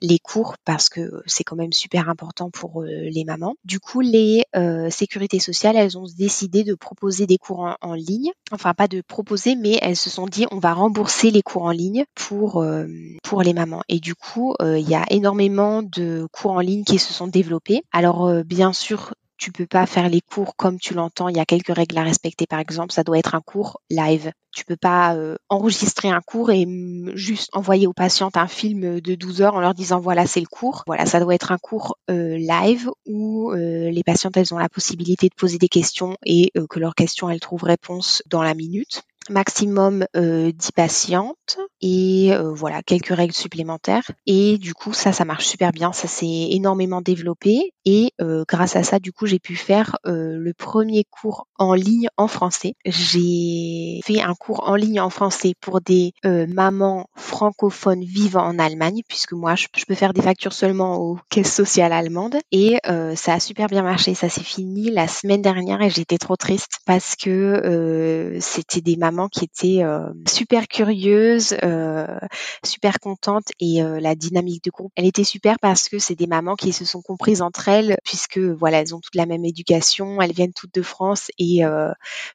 [0.00, 3.54] les cours parce que c'est quand même super important pour euh, les mamans.
[3.64, 8.30] Du coup, les euh, sécurités sociales, elles ont décidé de proposer des cours en, ligne.
[8.50, 11.70] Enfin, pas de proposer, mais elles se sont dit on va rembourser les cours en
[11.70, 12.86] ligne pour euh,
[13.22, 13.82] pour les mamans.
[13.88, 17.82] Et du coup, il y a énormément de cours en ligne qui se sont développés.
[17.92, 21.28] Alors, bien sûr, tu peux pas faire les cours comme tu l'entends.
[21.28, 22.46] Il y a quelques règles à respecter.
[22.46, 24.30] Par exemple, ça doit être un cours live.
[24.52, 26.64] Tu peux pas euh, enregistrer un cours et
[27.14, 30.46] juste envoyer aux patientes un film de 12 heures en leur disant voilà c'est le
[30.46, 30.84] cours.
[30.86, 34.68] Voilà, ça doit être un cours euh, live où euh, les patientes elles ont la
[34.68, 39.02] possibilité de poser des questions et que leurs questions elles trouvent réponse dans la minute
[39.30, 44.10] maximum euh, 10 patientes et voilà quelques règles supplémentaires.
[44.26, 48.12] Et du coup ça ça marche super bien, ça s'est énormément développé et
[48.48, 52.74] grâce à ça du coup j'ai pu faire le premier cours en ligne en français.
[52.84, 59.02] J'ai fait un cours en ligne en français pour des mamans francophones vivant en Allemagne
[59.08, 62.78] puisque moi je, peux faire des factures seulement aux caisses sociales allemandes et
[63.16, 64.14] ça a super bien marché.
[64.14, 69.11] Ça s'est fini la semaine dernière et j'étais trop triste parce que c'était des mamans
[69.28, 69.82] qui étaient
[70.28, 71.56] super curieuses,
[72.64, 76.56] super contentes et la dynamique de groupe, elle était super parce que c'est des mamans
[76.56, 80.32] qui se sont comprises entre elles puisque voilà, elles ont toutes la même éducation, elles
[80.32, 81.60] viennent toutes de France et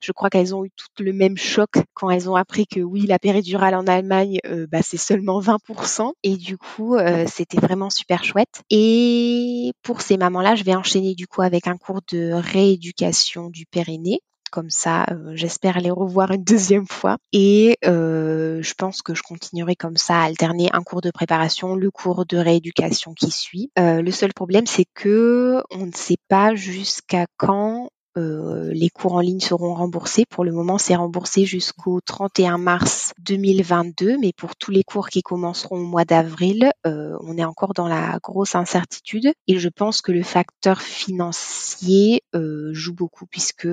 [0.01, 3.05] je crois qu'elles ont eu toutes le même choc quand elles ont appris que oui,
[3.07, 4.39] la péridurale en Allemagne,
[4.71, 8.61] bah, c'est seulement 20% et du coup, c'était vraiment super chouette.
[8.69, 13.65] Et pour ces mamans-là, je vais enchaîner du coup avec un cours de rééducation du
[13.65, 17.17] périnée comme ça, j'espère les revoir une deuxième fois.
[17.33, 21.91] Et je pense que je continuerai comme ça à alterner un cours de préparation, le
[21.91, 23.71] cours de rééducation qui suit.
[23.77, 29.19] le seul problème, c'est que on ne sait pas jusqu'à quand euh, les cours en
[29.19, 30.25] ligne seront remboursés.
[30.29, 35.21] Pour le moment, c'est remboursé jusqu'au 31 mars 2022, mais pour tous les cours qui
[35.21, 39.31] commenceront au mois d'avril, euh, on est encore dans la grosse incertitude.
[39.47, 43.67] Et je pense que le facteur financier euh, joue beaucoup puisque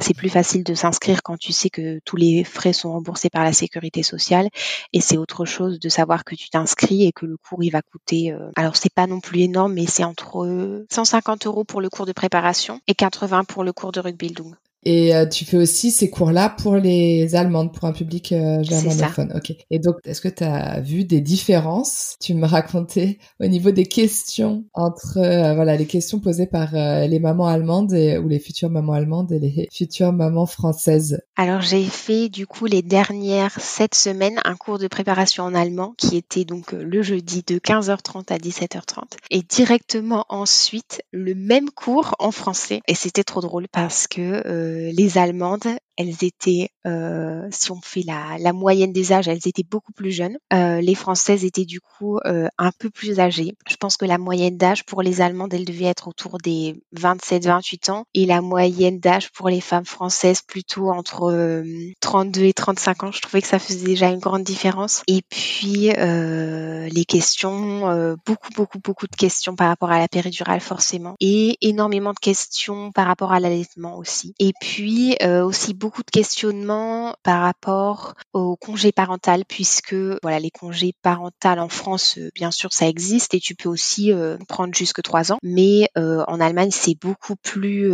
[0.00, 3.44] c'est plus facile de s'inscrire quand tu sais que tous les frais sont remboursés par
[3.44, 4.48] la sécurité sociale.
[4.92, 7.82] Et c'est autre chose de savoir que tu t'inscris et que le cours il va
[7.82, 8.34] coûter.
[8.56, 12.12] alors c'est pas non plus énorme, mais c'est entre 150 euros pour le cours de
[12.12, 14.56] préparation et 80 pour le cours de Rugbyldung.
[14.84, 19.32] Et euh, tu fais aussi ces cours-là pour les Allemandes, pour un public euh, germanophone.
[19.34, 19.52] Ok.
[19.70, 23.86] Et donc, est-ce que tu as vu des différences Tu me racontais au niveau des
[23.86, 28.92] questions entre euh, voilà les questions posées par les mamans allemandes ou les futures mamans
[28.92, 31.20] allemandes et les futures mamans françaises?
[31.36, 35.94] Alors j'ai fait du coup les dernières sept semaines un cours de préparation en allemand
[35.96, 42.14] qui était donc le jeudi de 15h30 à 17h30 et directement ensuite le même cours
[42.18, 45.66] en français et c'était trop drôle parce que les Allemandes
[45.98, 50.12] elles étaient, euh, si on fait la, la, moyenne des âges, elles étaient beaucoup plus
[50.12, 50.38] jeunes.
[50.52, 53.56] Euh, les Françaises étaient du coup euh, un peu plus âgées.
[53.68, 57.90] Je pense que la moyenne d'âge pour les Allemandes, elle devait être autour des 27-28
[57.90, 61.64] ans et la moyenne d'âge pour les femmes françaises plutôt entre
[62.00, 63.12] 32 et 35 ans.
[63.12, 65.02] Je trouvais que ça faisait déjà une grande différence.
[65.08, 71.16] Et puis les questions, beaucoup, beaucoup, beaucoup de questions par rapport à la péridurale forcément
[71.18, 74.34] et énormément de questions par rapport à l'allaitement aussi.
[74.38, 80.50] Et puis aussi beaucoup beaucoup de questionnements par rapport au congé parental puisque voilà les
[80.50, 84.74] congés parentaux en France euh, bien sûr ça existe et tu peux aussi euh, prendre
[84.74, 85.38] jusque trois ans.
[85.42, 87.90] Mais euh, en Allemagne c'est beaucoup plus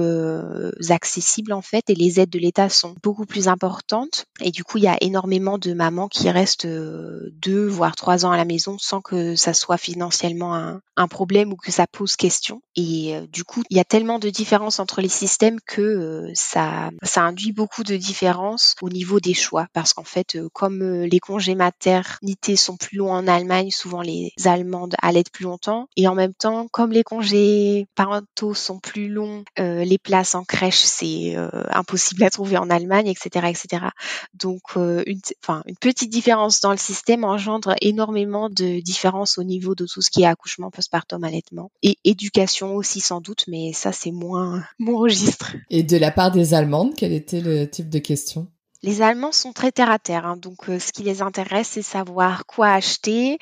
[0.91, 4.25] accessible en fait et les aides de l'État sont beaucoup plus importantes.
[4.41, 8.33] Et du coup il y a énormément de mamans qui restent deux voire trois ans
[8.33, 12.61] à la maison sans que ça soit financièrement un, problème ou que ça pose question.
[12.75, 17.23] Et du coup il y a tellement de différences entre les systèmes que ça ça
[17.23, 21.21] induit beaucoup de différence au niveau des choix parce qu'en fait, euh, comme euh, les
[21.21, 26.15] congés maternités sont plus longs en Allemagne, souvent les Allemandes allaitent plus longtemps et en
[26.15, 31.37] même temps, comme les congés parentaux sont plus longs, euh, les places en crèche c'est
[31.71, 33.87] impossible à trouver en Allemagne, etc., etc.
[34.35, 35.21] Donc, une,
[35.67, 40.11] une petite différence dans le système engendre énormément de différences au niveau de tout ce
[40.11, 44.97] qui est accouchement, postpartum, allaitement et éducation aussi sans doute, mais ça c'est moins mon
[44.97, 45.55] registre.
[45.71, 48.49] Et de la part des Allemandes, quel était le de questions?
[48.85, 50.37] Les Allemands sont très terre à terre, hein.
[50.37, 53.39] donc euh, ce qui les intéresse, c'est savoir quoi acheter,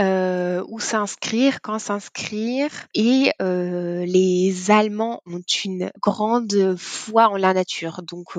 [0.00, 2.70] euh, où s'inscrire, quand s'inscrire.
[2.94, 8.00] Et euh, les Allemands ont une grande foi en la nature.
[8.04, 8.38] Donc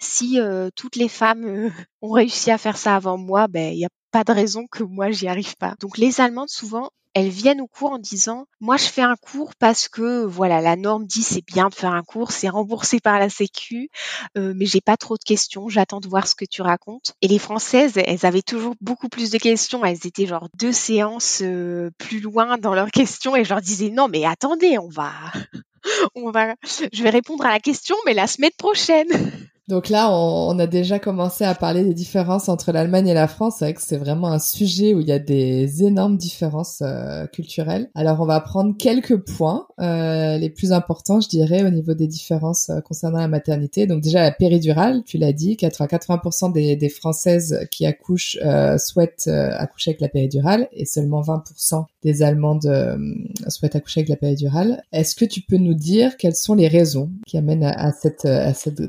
[0.00, 0.38] si
[0.74, 4.24] toutes les femmes ont réussi à faire ça avant moi, ben il n'y a pas
[4.24, 5.74] de raison que moi j'y arrive pas.
[5.80, 9.54] Donc les Allemandes souvent elles viennent au cours en disant moi je fais un cours
[9.56, 13.18] parce que voilà la norme dit c'est bien de faire un cours c'est remboursé par
[13.18, 13.90] la sécu
[14.36, 17.28] euh, mais j'ai pas trop de questions j'attends de voir ce que tu racontes et
[17.28, 19.84] les françaises elles avaient toujours beaucoup plus de questions.
[19.84, 23.90] Elles étaient genre deux séances euh, plus loin dans leurs questions et je leur disais
[23.90, 25.12] non mais attendez on va
[26.14, 26.54] on va
[26.92, 29.08] je vais répondre à la question mais la semaine prochaine
[29.70, 33.56] donc là, on, a déjà commencé à parler des différences entre l'Allemagne et la France.
[33.58, 37.28] C'est vrai que c'est vraiment un sujet où il y a des énormes différences euh,
[37.28, 37.88] culturelles.
[37.94, 42.08] Alors on va prendre quelques points, euh, les plus importants, je dirais, au niveau des
[42.08, 43.86] différences euh, concernant la maternité.
[43.86, 48.38] Donc déjà la péridurale, tu l'as dit, 80% des, des, Françaises qui accouchent
[48.78, 52.68] souhaitent accoucher avec la péridurale et seulement 20% des Allemandes
[53.46, 54.82] souhaitent accoucher avec la péridurale.
[54.92, 58.52] Est-ce que tu peux nous dire quelles sont les raisons qui amènent à, cette, à
[58.52, 58.82] cette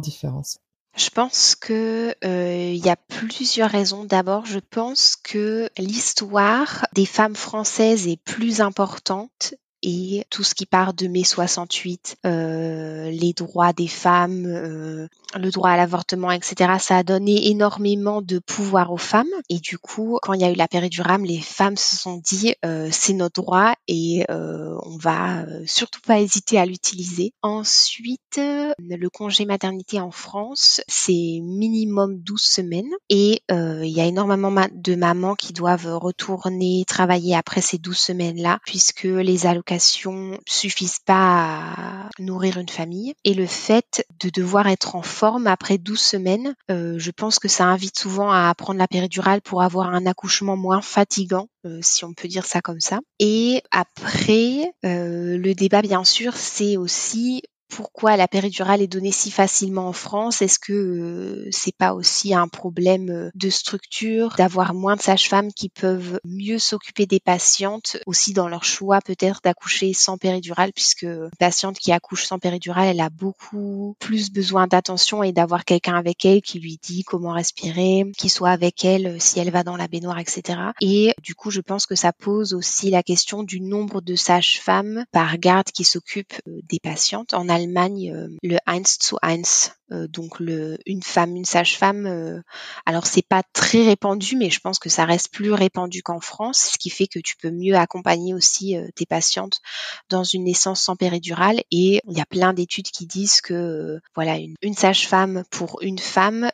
[0.00, 0.58] différence
[0.96, 4.04] Je pense que euh, il y a plusieurs raisons.
[4.04, 10.66] D'abord, je pense que l'histoire des femmes françaises est plus importante et tout ce qui
[10.66, 16.74] part de mai 68, euh, les droits des femmes, euh, le droit à l'avortement, etc.
[16.80, 19.26] Ça a donné énormément de pouvoir aux femmes.
[19.48, 22.54] Et du coup, quand il y a eu la péridurale, les femmes se sont dit
[22.64, 27.32] euh, c'est notre droit et euh, on va euh, surtout pas hésiter à l'utiliser.
[27.42, 34.52] Ensuite, le congé maternité en France, c'est minimum 12 semaines et il y a énormément
[34.72, 41.60] de mamans qui doivent retourner travailler après ces 12 semaines-là puisque les allocations suffisent pas
[41.60, 46.54] à nourrir une famille et le fait de devoir être en forme après 12 semaines.
[46.70, 50.56] Euh, je pense que ça invite souvent à prendre la péridurale pour avoir un accouchement
[50.56, 53.00] moins fatigant, euh, si on peut dire ça comme ça.
[53.18, 59.30] Et après, euh, le débat, bien sûr, c'est aussi pourquoi la péridurale est donnée si
[59.30, 60.42] facilement en France?
[60.42, 65.52] Est-ce que euh, c'est pas aussi un problème euh, de structure, d'avoir moins de sages-femmes
[65.52, 71.02] qui peuvent mieux s'occuper des patientes, aussi dans leur choix peut-être d'accoucher sans péridurale, puisque
[71.02, 75.94] une patiente qui accouche sans péridurale, elle a beaucoup plus besoin d'attention et d'avoir quelqu'un
[75.94, 79.62] avec elle qui lui dit comment respirer, qui soit avec elle euh, si elle va
[79.62, 80.58] dans la baignoire, etc.
[80.80, 85.04] Et du coup, je pense que ça pose aussi la question du nombre de sages-femmes
[85.12, 87.34] par garde qui s'occupent des patientes.
[87.34, 92.06] En Allemagne le 1 zu 1 euh, donc le, une femme, une sage-femme.
[92.06, 92.40] Euh,
[92.86, 96.70] alors c'est pas très répandu, mais je pense que ça reste plus répandu qu'en France,
[96.72, 99.60] ce qui fait que tu peux mieux accompagner aussi tes patientes
[100.08, 101.60] dans une naissance sans péridurale.
[101.70, 106.50] Et il y a plein d'études qui disent que voilà une, sage-femme pour une femme,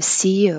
[0.00, 0.50] c'est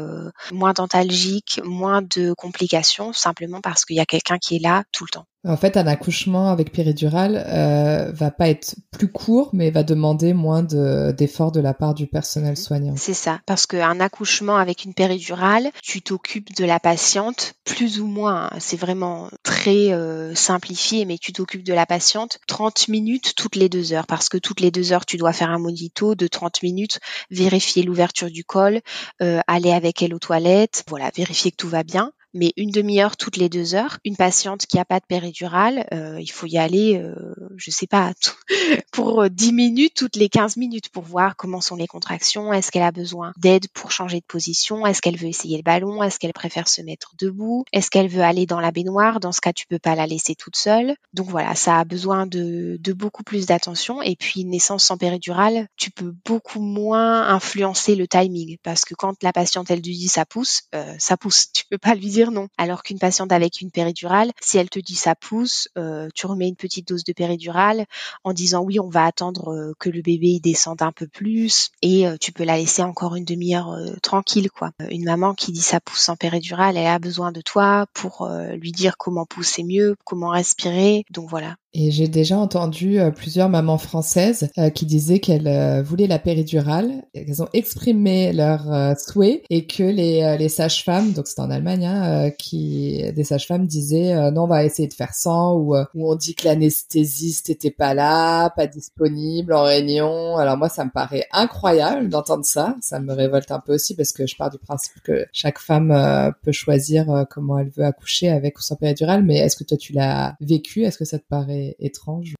[0.51, 5.05] moins dentalgique, moins de complications, simplement parce qu'il y a quelqu'un qui est là tout
[5.05, 5.25] le temps.
[5.47, 10.33] En fait, un accouchement avec péridurale euh, va pas être plus court, mais va demander
[10.33, 12.95] moins d'efforts de, la part du personnel soignant.
[12.97, 18.07] C'est ça, parce qu'un accouchement avec une péridurale, tu t'occupes de la patiente plus ou
[18.07, 18.49] moins.
[18.51, 18.57] Hein.
[18.59, 23.69] C'est vraiment très euh, simplifié, mais tu t'occupes de la patiente 30 minutes toutes les
[23.69, 26.63] deux heures, parce que toutes les deux heures, tu dois faire un monito de 30
[26.63, 26.99] minutes,
[27.29, 28.81] vérifier l'ouverture du col,
[29.21, 33.17] euh, aller avec elle aux toilettes, voilà, vérifier que tout va bien mais une demi-heure
[33.17, 33.97] toutes les deux heures.
[34.05, 37.15] Une patiente qui a pas de péridurale, euh, il faut y aller, euh,
[37.55, 38.13] je sais pas,
[38.91, 42.83] pour 10 minutes toutes les 15 minutes pour voir comment sont les contractions, est-ce qu'elle
[42.83, 46.33] a besoin d'aide pour changer de position, est-ce qu'elle veut essayer le ballon, est-ce qu'elle
[46.33, 49.67] préfère se mettre debout, est-ce qu'elle veut aller dans la baignoire, dans ce cas tu
[49.67, 50.95] peux pas la laisser toute seule.
[51.13, 54.01] Donc voilà, ça a besoin de, de beaucoup plus d'attention.
[54.01, 58.57] Et puis une naissance sans péridurale, tu peux beaucoup moins influencer le timing.
[58.63, 61.77] Parce que quand la patiente elle te dit ça pousse, euh, ça pousse, tu peux
[61.77, 62.47] pas lui dire non.
[62.57, 66.47] Alors qu'une patiente avec une péridurale, si elle te dit ça pousse, euh, tu remets
[66.47, 67.85] une petite dose de péridurale
[68.23, 72.07] en disant oui, on va attendre euh, que le bébé descende un peu plus et
[72.07, 74.71] euh, tu peux la laisser encore une demi-heure tranquille quoi.
[74.89, 78.71] Une maman qui dit ça pousse en péridurale, elle a besoin de toi pour lui
[78.71, 81.05] dire comment pousser mieux, comment respirer.
[81.11, 81.55] Donc voilà.
[81.79, 87.49] Et j'ai déjà entendu plusieurs mamans françaises qui disaient qu'elles voulaient la péridurale, qu'elles ont
[87.53, 93.03] exprimé leur souhait et que les, les sages-femmes, donc c'est en Allemagne, hein, euh, qui
[93.13, 96.15] des sages-femmes disaient euh, non on va essayer de faire sans ou, euh, ou on
[96.15, 100.37] dit que l'anesthésiste était pas là, pas disponible en réunion.
[100.37, 104.11] Alors moi ça me paraît incroyable d'entendre ça, ça me révolte un peu aussi parce
[104.11, 108.57] que je pars du principe que chaque femme peut choisir comment elle veut accoucher avec
[108.57, 109.23] ou sans péridurale.
[109.23, 110.83] Mais est-ce que toi tu l'as vécu?
[110.83, 112.35] Est-ce que ça te paraît étrange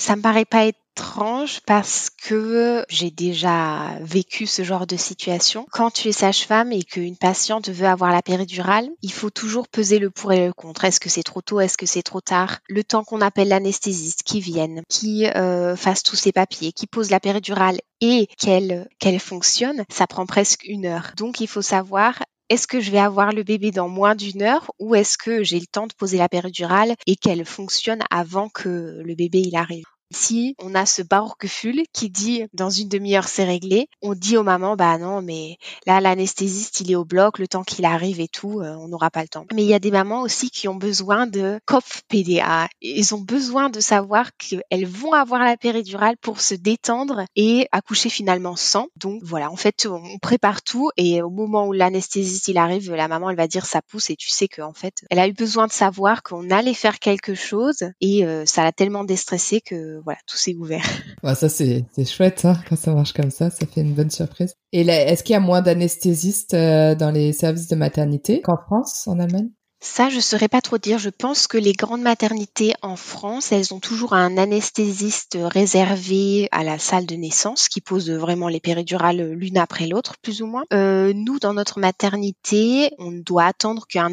[0.00, 5.66] ça me paraît pas étrange parce que j'ai déjà vécu ce genre de situation.
[5.70, 9.98] Quand tu es sage-femme et qu'une patiente veut avoir la péridurale, il faut toujours peser
[9.98, 10.84] le pour et le contre.
[10.84, 11.60] Est-ce que c'est trop tôt?
[11.60, 12.60] Est-ce que c'est trop tard?
[12.68, 17.10] Le temps qu'on appelle l'anesthésiste qui vienne, qui euh, fasse tous ses papiers, qui pose
[17.10, 21.12] la péridurale et qu'elle qu'elle fonctionne, ça prend presque une heure.
[21.18, 24.70] Donc il faut savoir est-ce que je vais avoir le bébé dans moins d'une heure
[24.78, 29.00] ou est-ce que j'ai le temps de poser la péridurale et qu'elle fonctionne avant que
[29.02, 29.89] le bébé il arrive?
[30.10, 34.42] Si on a ce Bauchgefühl qui dit dans une demi-heure c'est réglé, on dit aux
[34.42, 38.28] mamans bah non mais là l'anesthésiste il est au bloc, le temps qu'il arrive et
[38.28, 39.46] tout, euh, on n'aura pas le temps.
[39.54, 42.68] Mais il y a des mamans aussi qui ont besoin de Kopf PDA.
[42.80, 48.08] Ils ont besoin de savoir qu'elles vont avoir la péridurale pour se détendre et accoucher
[48.08, 48.88] finalement sans.
[48.96, 53.08] Donc voilà, en fait on prépare tout et au moment où l'anesthésiste il arrive, la
[53.08, 55.66] maman elle va dire ça pousse et tu sais qu'en fait elle a eu besoin
[55.66, 60.18] de savoir qu'on allait faire quelque chose et euh, ça l'a tellement déstressé que voilà,
[60.26, 60.84] tout s'est ouvert.
[61.34, 64.54] ça c'est chouette hein, quand ça marche comme ça, ça fait une bonne surprise.
[64.72, 69.06] Et est-ce qu'il y a moins d'anesthésistes euh, dans les services de maternité qu'en France,
[69.06, 69.50] en Allemagne?
[69.82, 70.98] Ça, je saurais pas trop dire.
[70.98, 76.64] Je pense que les grandes maternités en France, elles ont toujours un anesthésiste réservé à
[76.64, 80.64] la salle de naissance qui pose vraiment les péridurales l'une après l'autre, plus ou moins.
[80.74, 84.12] Euh, nous, dans notre maternité, on doit attendre qu'un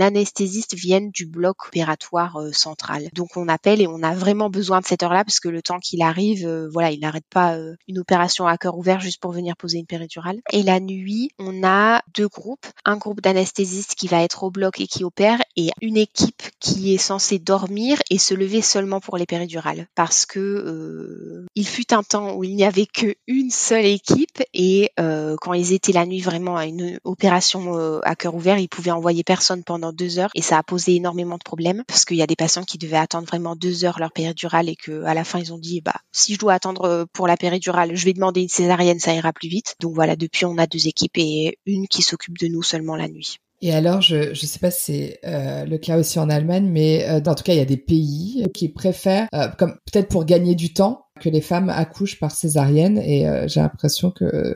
[0.00, 3.08] anesthésiste vienne du bloc opératoire euh, central.
[3.14, 5.78] Donc, on appelle et on a vraiment besoin de cette heure-là parce que le temps
[5.78, 7.56] qu'il arrive, euh, voilà, il n'arrête pas
[7.88, 10.40] une opération à cœur ouvert juste pour venir poser une péridurale.
[10.52, 12.66] Et la nuit, on a deux groupes.
[12.84, 16.92] Un groupe d'anesthésistes qui va être au bloc et qui opère et une équipe qui
[16.92, 21.94] est censée dormir et se lever seulement pour les péridurales parce que euh, il fut
[21.94, 26.06] un temps où il n'y avait qu'une seule équipe et euh, quand ils étaient la
[26.06, 30.18] nuit vraiment à une opération euh, à cœur ouvert, ils pouvaient envoyer personne pendant deux
[30.18, 32.78] heures et ça a posé énormément de problèmes parce qu'il y a des patients qui
[32.78, 35.80] devaient attendre vraiment deux heures leur péridurale et que à la fin ils ont dit
[35.80, 39.32] bah si je dois attendre pour la péridurale, je vais demander une césarienne, ça ira
[39.32, 39.76] plus vite.
[39.80, 43.08] Donc voilà, depuis on a deux équipes et une qui s'occupe de nous seulement la
[43.08, 43.38] nuit.
[43.62, 47.06] Et alors, je ne sais pas si c'est euh, le cas aussi en Allemagne, mais
[47.06, 50.24] euh, en tout cas, il y a des pays qui préfèrent, euh, comme peut-être pour
[50.24, 54.54] gagner du temps, que les femmes accouchent par césarienne et euh, j'ai l'impression que,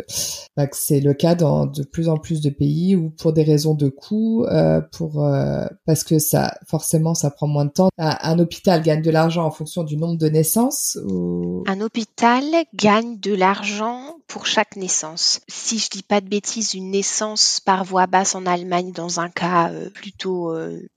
[0.57, 3.43] bah, que c'est le cas dans de plus en plus de pays où pour des
[3.43, 7.89] raisons de coût, euh, pour euh, parce que ça forcément ça prend moins de temps.
[7.99, 11.63] Un, hôpital gagne de l'argent en fonction du nombre de naissances ou...
[11.67, 12.45] Un hôpital
[12.75, 15.41] gagne de l'argent pour chaque naissance.
[15.49, 19.29] Si je dis pas de bêtises, une naissance par voie basse en Allemagne dans un
[19.29, 20.53] cas plutôt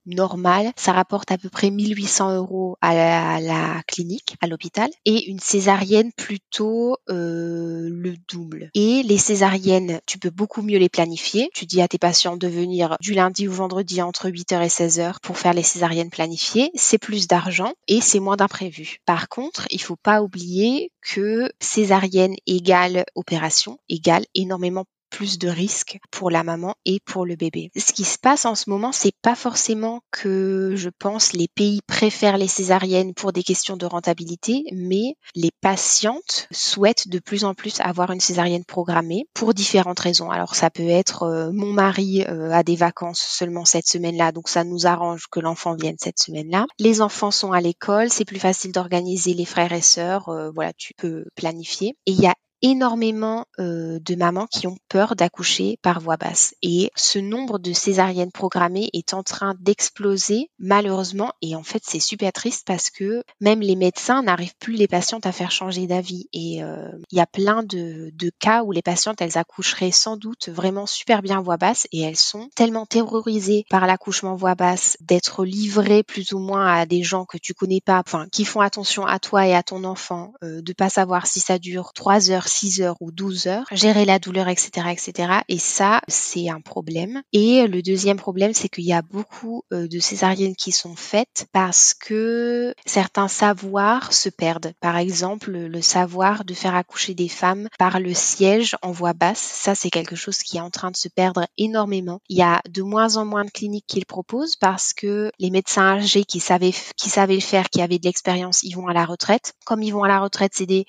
[0.05, 4.89] normal, ça rapporte à peu près 1800 euros à la, à la clinique, à l'hôpital,
[5.05, 8.69] et une césariennes plutôt euh, le double.
[8.75, 11.49] Et les césariennes, tu peux beaucoup mieux les planifier.
[11.51, 15.15] Tu dis à tes patients de venir du lundi au vendredi entre 8h et 16h
[15.23, 16.69] pour faire les césariennes planifiées.
[16.75, 18.99] C'est plus d'argent et c'est moins d'imprévus.
[19.05, 24.85] Par contre, il faut pas oublier que césarienne égale opération égale énormément
[25.17, 27.71] plus de risques pour la maman et pour le bébé.
[27.75, 31.79] Ce qui se passe en ce moment, c'est pas forcément que je pense les pays
[31.87, 37.55] préfèrent les césariennes pour des questions de rentabilité, mais les patientes souhaitent de plus en
[37.55, 40.29] plus avoir une césarienne programmée pour différentes raisons.
[40.29, 44.49] Alors ça peut être euh, mon mari euh, a des vacances seulement cette semaine-là, donc
[44.49, 46.67] ça nous arrange que l'enfant vienne cette semaine-là.
[46.77, 50.73] Les enfants sont à l'école, c'est plus facile d'organiser les frères et sœurs, euh, voilà,
[50.73, 51.97] tu peux planifier.
[52.05, 52.35] Et il y a
[52.71, 56.53] énormément euh, de mamans qui ont peur d'accoucher par voie basse.
[56.61, 61.31] Et ce nombre de césariennes programmées est en train d'exploser malheureusement.
[61.41, 65.25] Et en fait, c'est super triste parce que même les médecins n'arrivent plus les patientes
[65.25, 66.27] à faire changer d'avis.
[66.33, 70.17] Et euh, il y a plein de, de, cas où les patientes, elles accoucheraient sans
[70.17, 74.97] doute vraiment super bien voix basse et elles sont tellement terrorisées par l'accouchement voix basse
[75.01, 78.61] d'être livrées plus ou moins à des gens que tu connais pas, enfin qui font
[78.61, 82.31] attention à toi et à ton enfant, euh, de pas savoir si ça dure 3
[82.31, 85.41] heures 6 heures ou 12 heures, gérer la douleur, etc., etc.
[85.47, 87.21] Et ça, c'est un problème.
[87.31, 91.45] Et le deuxième problème, c'est qu'il y a beaucoup euh, de césariennes qui sont faites
[91.51, 94.73] parce que certains savoirs se perdent.
[94.79, 99.39] Par exemple, le savoir de faire accoucher des femmes par le siège en voie basse,
[99.39, 102.19] ça, c'est quelque chose qui est en train de se perdre énormément.
[102.27, 105.51] Il y a de moins en moins de cliniques qui le proposent parce que les
[105.51, 108.93] médecins âgés qui savaient, qui savaient le faire, qui avaient de l'expérience, ils vont à
[108.93, 109.53] la retraite.
[109.65, 110.85] Comme ils vont à la retraite, c'est des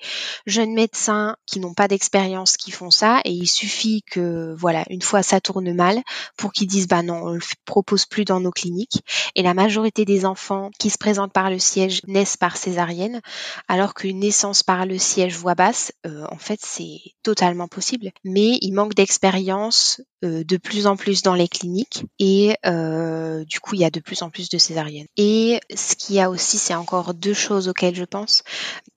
[0.47, 3.21] jeunes médecins qui n'ont pas d'expérience qui font ça.
[3.25, 6.01] Et il suffit que voilà une fois ça tourne mal
[6.37, 9.03] pour qu'ils disent bah non on le propose plus dans nos cliniques.
[9.35, 13.21] Et la majorité des enfants qui se présentent par le siège naissent par césarienne
[13.67, 18.11] alors qu'une naissance par le siège voix basse euh, en fait c'est totalement possible.
[18.23, 23.75] Mais il manque d'expérience de plus en plus dans les cliniques et euh, du coup
[23.75, 26.57] il y a de plus en plus de césariennes et ce qu'il y a aussi
[26.57, 28.43] c'est encore deux choses auxquelles je pense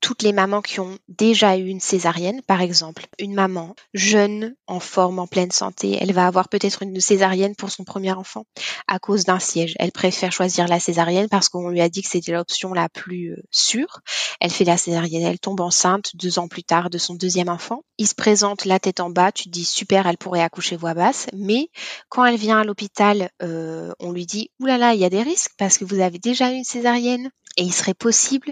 [0.01, 4.81] toutes les mamans qui ont déjà eu une césarienne par exemple, une maman jeune, en
[4.81, 8.45] forme, en pleine santé, elle va avoir peut-être une césarienne pour son premier enfant
[8.89, 9.75] à cause d'un siège.
[9.79, 13.33] Elle préfère choisir la césarienne parce qu'on lui a dit que c'était l'option la plus
[13.33, 14.01] euh, sûre.
[14.41, 17.83] Elle fait la césarienne, elle tombe enceinte deux ans plus tard de son deuxième enfant.
[17.99, 20.95] Il se présente la tête en bas, tu te dis super, elle pourrait accoucher voix
[20.95, 21.69] basse, mais
[22.09, 25.11] quand elle vient à l'hôpital, euh, on lui dit oulala, là là, il y a
[25.11, 28.51] des risques parce que vous avez déjà eu une césarienne et il serait possible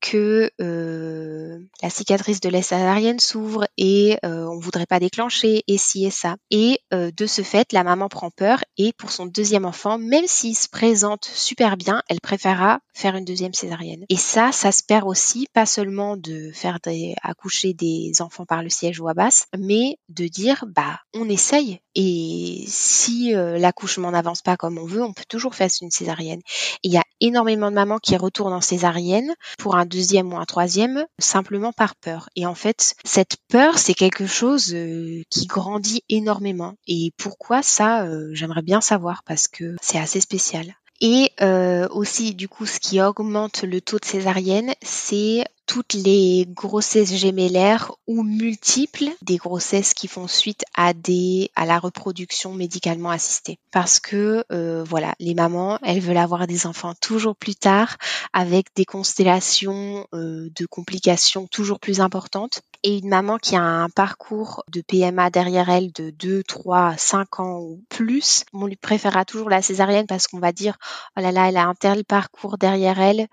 [0.00, 5.78] que euh, la cicatrice de la césarienne s'ouvre et euh, on voudrait pas déclencher et
[5.78, 6.36] ci et ça.
[6.50, 10.26] Et euh, de ce fait, la maman prend peur et pour son deuxième enfant, même
[10.26, 14.04] s'il se présente super bien, elle préférera faire une deuxième césarienne.
[14.08, 18.62] Et ça, ça se perd aussi, pas seulement de faire des, accoucher des enfants par
[18.62, 24.42] le siège ou à basse, mais de dire bah on essaye et si l'accouchement n'avance
[24.42, 26.42] pas comme on veut, on peut toujours faire une césarienne.
[26.82, 30.36] il y a énormément de mamans qui retournent en césarienne pour un un deuxième ou
[30.36, 32.28] un troisième simplement par peur.
[32.34, 36.74] Et en fait, cette peur, c'est quelque chose euh, qui grandit énormément.
[36.88, 40.74] Et pourquoi ça, euh, j'aimerais bien savoir parce que c'est assez spécial.
[41.00, 46.46] Et euh, aussi, du coup, ce qui augmente le taux de césarienne, c'est toutes les
[46.48, 53.58] grossesses gémellaires ou multiples des grossesses qui font suite à des la reproduction médicalement assistée.
[53.72, 57.96] Parce que euh, voilà les mamans elles veulent avoir des enfants toujours plus tard
[58.32, 63.88] avec des constellations euh, de complications toujours plus importantes et une maman qui a un
[63.88, 69.24] parcours de PMA derrière elle de 2, 3, 5 ans ou plus, on lui préférera
[69.24, 70.76] toujours la césarienne parce qu'on va dire
[71.16, 73.26] oh là là, elle a un tel parcours derrière elle,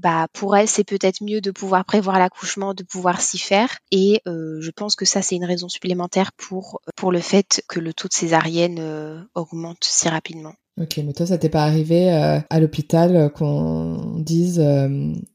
[0.00, 3.78] bah pour elle c'est peut-être mieux de pouvoir prévoir l'accouchement, de pouvoir s'y faire.
[3.92, 7.78] Et euh, je pense que ça c'est une raison supplémentaire pour pour le fait que
[7.78, 10.54] le taux de césarienne euh, augmente si rapidement.
[10.80, 14.60] Ok, mais toi, ça t'est pas arrivé euh, à l'hôpital qu'on dise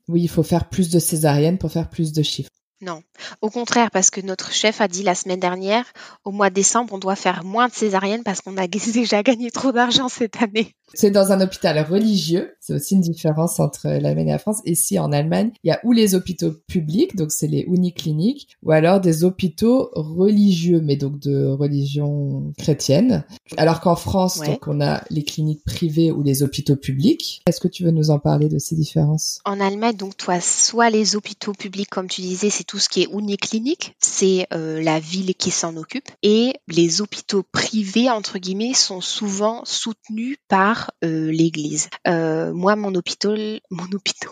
[0.10, 2.51] oui, il faut faire plus de césarienne pour faire plus de chiffres?
[2.82, 3.04] Non,
[3.42, 5.86] au contraire, parce que notre chef a dit la semaine dernière,
[6.26, 9.52] au mois de décembre, on doit faire moins de césariennes parce qu'on a déjà gagné
[9.52, 10.76] trop d'argent cette année.
[10.94, 12.54] C'est dans un hôpital religieux.
[12.60, 14.60] C'est aussi une différence entre l'Allemagne et la France.
[14.66, 18.72] Ici, en Allemagne, il y a ou les hôpitaux publics, donc c'est les unicliniques, ou
[18.72, 23.24] alors des hôpitaux religieux, mais donc de religion chrétienne.
[23.58, 27.42] Alors qu'en France, donc on a les cliniques privées ou les hôpitaux publics.
[27.48, 29.40] Est-ce que tu veux nous en parler de ces différences?
[29.46, 33.04] En Allemagne, donc toi, soit les hôpitaux publics, comme tu disais, c'est tout ce qui
[33.04, 38.74] est uniclinique, c'est euh, la ville qui s'en occupe, et les hôpitaux privés entre guillemets
[38.74, 41.90] sont souvent soutenus par euh, l'Église.
[42.08, 44.32] Euh, moi, mon hôpital, mon hôpital,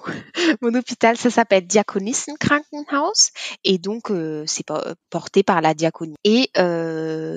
[0.61, 3.31] mon hôpital, ça s'appelle Diakonissenkrankenhaus
[3.63, 4.65] et donc euh, c'est
[5.09, 6.15] porté par la diaconie.
[6.23, 6.51] Et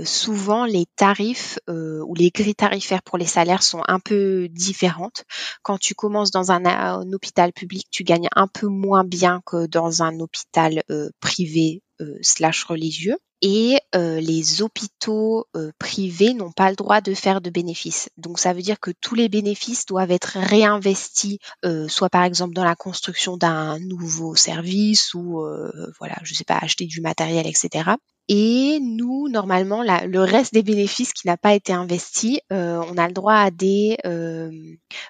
[0.05, 5.25] souvent, les tarifs ou les grilles tarifaires pour les salaires sont un peu différentes.
[5.63, 9.67] Quand tu commences dans un, un hôpital public, tu gagnes un peu moins bien que
[9.67, 10.83] dans un hôpital
[11.21, 11.83] privé
[12.23, 17.51] slash religieux et euh, les hôpitaux euh, privés n'ont pas le droit de faire de
[17.51, 18.09] bénéfices.
[18.16, 22.55] Donc ça veut dire que tous les bénéfices doivent être réinvestis, euh, soit par exemple
[22.55, 25.45] dans la construction d'un nouveau service ou
[25.99, 27.90] voilà, je sais pas, acheter du matériel, etc.
[28.29, 33.12] Et nous, normalement, le reste des bénéfices qui n'a pas été investi, on a le
[33.12, 33.97] droit à des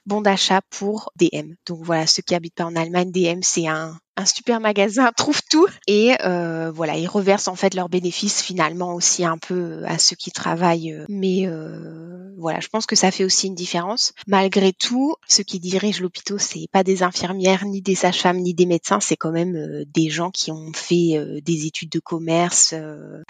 [0.07, 1.55] bons d'achat pour DM.
[1.67, 5.41] Donc voilà, ceux qui habitent pas en Allemagne, DM, c'est un, un super magasin trouve
[5.51, 5.67] tout.
[5.87, 10.17] Et euh, voilà ils reversent en fait leurs bénéfices finalement aussi un peu à ceux
[10.17, 11.05] qui travaillent.
[11.09, 14.13] Mais euh, voilà je pense que ça fait aussi une différence.
[14.27, 18.67] Malgré tout ceux qui dirigent l'hôpital c'est pas des infirmières ni des sages-femmes ni des
[18.67, 22.75] médecins c'est quand même euh, des gens qui ont fait des études de commerce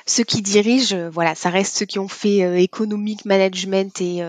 [0.06, 4.22] ceux qui dirigent voilà ça reste ceux qui ont fait économique management et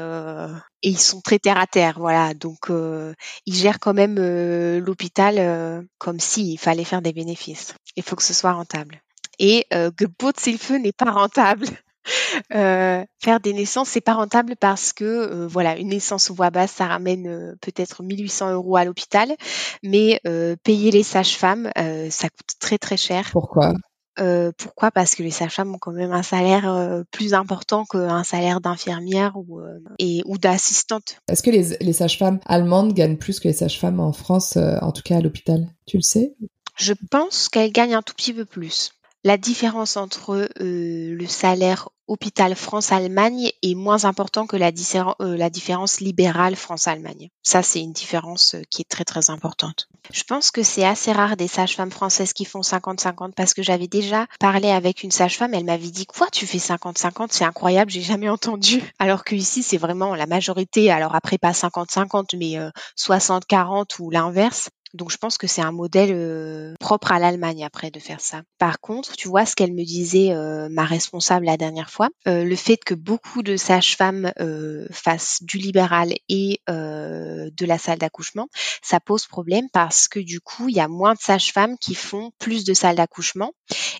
[0.83, 2.33] et ils sont très terre à terre, voilà.
[2.33, 3.13] Donc euh,
[3.45, 7.73] ils gèrent quand même euh, l'hôpital euh, comme s'il fallait faire des bénéfices.
[7.95, 9.01] Il faut que ce soit rentable.
[9.39, 9.89] Et euh,
[10.59, 11.65] feu n'est pas rentable.
[12.51, 16.87] faire des naissances, c'est pas rentable parce que voilà, une naissance au voie basse, ça
[16.87, 19.33] ramène peut-être 1800 euros à l'hôpital,
[19.83, 20.19] mais
[20.63, 21.71] payer les sages-femmes,
[22.09, 23.29] ça coûte très très cher.
[23.31, 23.73] Pourquoi?
[24.19, 24.91] Euh, pourquoi?
[24.91, 29.33] Parce que les sages-femmes ont quand même un salaire euh, plus important qu'un salaire d'infirmière
[29.35, 31.17] ou, euh, et, ou d'assistante.
[31.27, 35.01] Est-ce que les, les sages-femmes allemandes gagnent plus que les sages-femmes en France, en tout
[35.03, 35.67] cas à l'hôpital?
[35.85, 36.35] Tu le sais?
[36.75, 38.91] Je pense qu'elles gagnent un tout petit peu plus.
[39.23, 44.71] La différence entre le salaire hôpital France-Allemagne est moins important que la,
[45.21, 47.29] euh, la différence libérale France-Allemagne.
[47.43, 49.87] Ça, c'est une différence euh, qui est très très importante.
[50.11, 53.87] Je pense que c'est assez rare des sages-femmes françaises qui font 50-50 parce que j'avais
[53.87, 58.01] déjà parlé avec une sage-femme, elle m'avait dit quoi tu fais 50-50, c'est incroyable, j'ai
[58.01, 58.81] jamais entendu.
[58.99, 62.57] Alors que ici c'est vraiment la majorité, alors après pas 50-50 mais
[62.97, 64.69] 60-40 euh, ou l'inverse.
[64.93, 68.43] Donc je pense que c'est un modèle euh, propre à l'Allemagne après de faire ça.
[68.59, 72.43] Par contre, tu vois ce qu'elle me disait euh, ma responsable la dernière fois, euh,
[72.43, 74.31] le fait que beaucoup de sages-femmes
[74.91, 78.47] fassent du libéral et de la salle d'accouchement,
[78.81, 82.31] ça pose problème parce que du coup, il y a moins de sages-femmes qui font
[82.39, 83.51] plus de salles d'accouchement.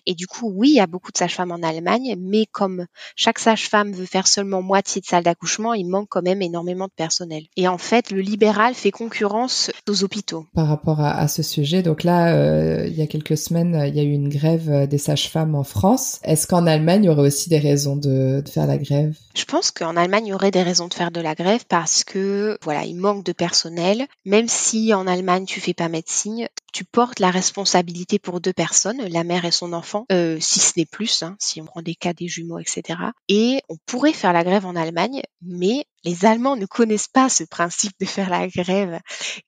[0.06, 2.86] Et du coup, oui, il y a beaucoup de sages-femmes en Allemagne, mais comme
[3.16, 6.92] chaque sage-femme veut faire seulement moitié de salle d'accouchement, il manque quand même énormément de
[6.94, 7.44] personnel.
[7.56, 10.46] Et en fait, le libéral fait concurrence aux hôpitaux
[10.92, 11.82] à, ce sujet.
[11.82, 14.86] Donc là, euh, il y a quelques semaines, il y a eu une grève euh,
[14.86, 16.20] des sages-femmes en France.
[16.24, 19.16] Est-ce qu'en Allemagne, il y aurait aussi des raisons de, faire la grève?
[19.34, 22.04] Je pense qu'en Allemagne, il y aurait des raisons de faire de la grève parce
[22.04, 24.06] que voilà, il manque de personnel.
[24.24, 29.00] Même si en Allemagne tu fais pas médecine, tu portes la responsabilité pour deux personnes,
[29.06, 31.94] la mère et son enfant, euh, si ce n'est plus, hein, si on prend des
[31.94, 32.98] cas des jumeaux, etc.
[33.28, 37.44] Et on pourrait faire la grève en Allemagne, mais les Allemands ne connaissent pas ce
[37.44, 39.00] principe de faire la grève.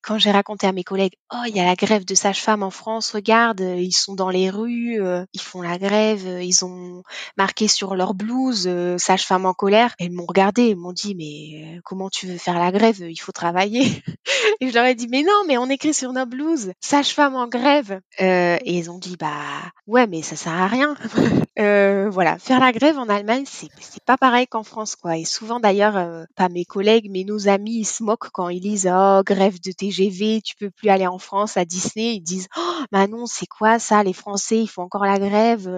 [0.03, 2.71] Quand j'ai raconté à mes collègues, oh, il y a la grève de sages-femmes en
[2.71, 6.65] France, regarde, euh, ils sont dans les rues, euh, ils font la grève, euh, ils
[6.65, 7.03] ont
[7.37, 9.95] marqué sur leur blouse sage-femme en colère.
[9.99, 13.01] Elles m'ont regardé, elles m'ont dit, mais comment tu veux faire la grève?
[13.01, 14.03] Il faut travailler.
[14.61, 16.73] et je leur ai dit, mais non, mais on écrit sur nos blouses,
[17.17, 18.01] sage-femme en grève.
[18.19, 20.95] et ils ont dit, bah ouais, mais ça sert à rien.
[21.57, 25.17] Voilà, faire la grève en Allemagne, c'est pas pareil qu'en France, quoi.
[25.17, 29.23] Et souvent d'ailleurs, mes collègues, mais nos amis, ils se moquent quand ils lisent oh
[29.25, 32.15] grève de TGV, tu peux plus aller en France à Disney.
[32.15, 34.03] Ils disent oh bah non c'est quoi ça?
[34.03, 35.71] Les Français ils font encore la grève.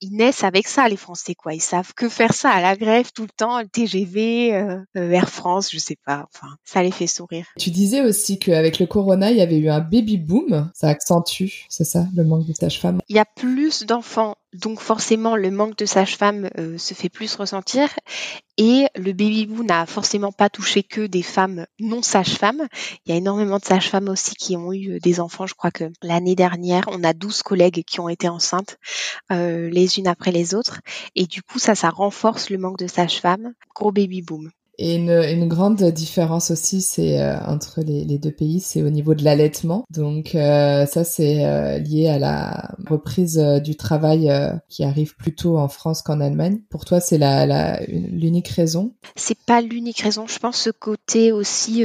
[0.00, 1.54] Ils naissent avec ça les Français quoi.
[1.54, 5.10] Ils savent que faire ça à la grève tout le temps, le TGV, euh, euh,
[5.10, 6.26] Air France, je sais pas.
[6.34, 7.46] Enfin ça les fait sourire.
[7.58, 10.70] Tu disais aussi qu'avec le Corona il y avait eu un baby boom.
[10.74, 13.00] Ça accentue, c'est ça, le manque de sages-femmes.
[13.08, 17.34] Il y a plus d'enfants donc forcément, le manque de sages-femmes euh, se fait plus
[17.34, 17.88] ressentir.
[18.56, 22.68] Et le baby boom n'a forcément pas touché que des femmes non sages-femmes.
[23.04, 25.46] Il y a énormément de sages-femmes aussi qui ont eu euh, des enfants.
[25.46, 28.78] Je crois que l'année dernière, on a 12 collègues qui ont été enceintes
[29.32, 30.80] euh, les unes après les autres.
[31.16, 33.54] Et du coup, ça, ça renforce le manque de sages-femmes.
[33.74, 34.50] Gros baby boom.
[34.78, 38.90] Et une, une, grande différence aussi, c'est euh, entre les, les, deux pays, c'est au
[38.90, 39.84] niveau de l'allaitement.
[39.90, 44.30] Donc euh, ça, c'est euh, lié à la reprise du travail
[44.68, 46.60] qui arrive plus tôt en France qu'en Allemagne.
[46.70, 48.94] Pour toi, c'est la, l'unique raison?
[49.16, 50.26] C'est pas l'unique raison.
[50.26, 51.84] Je pense ce côté aussi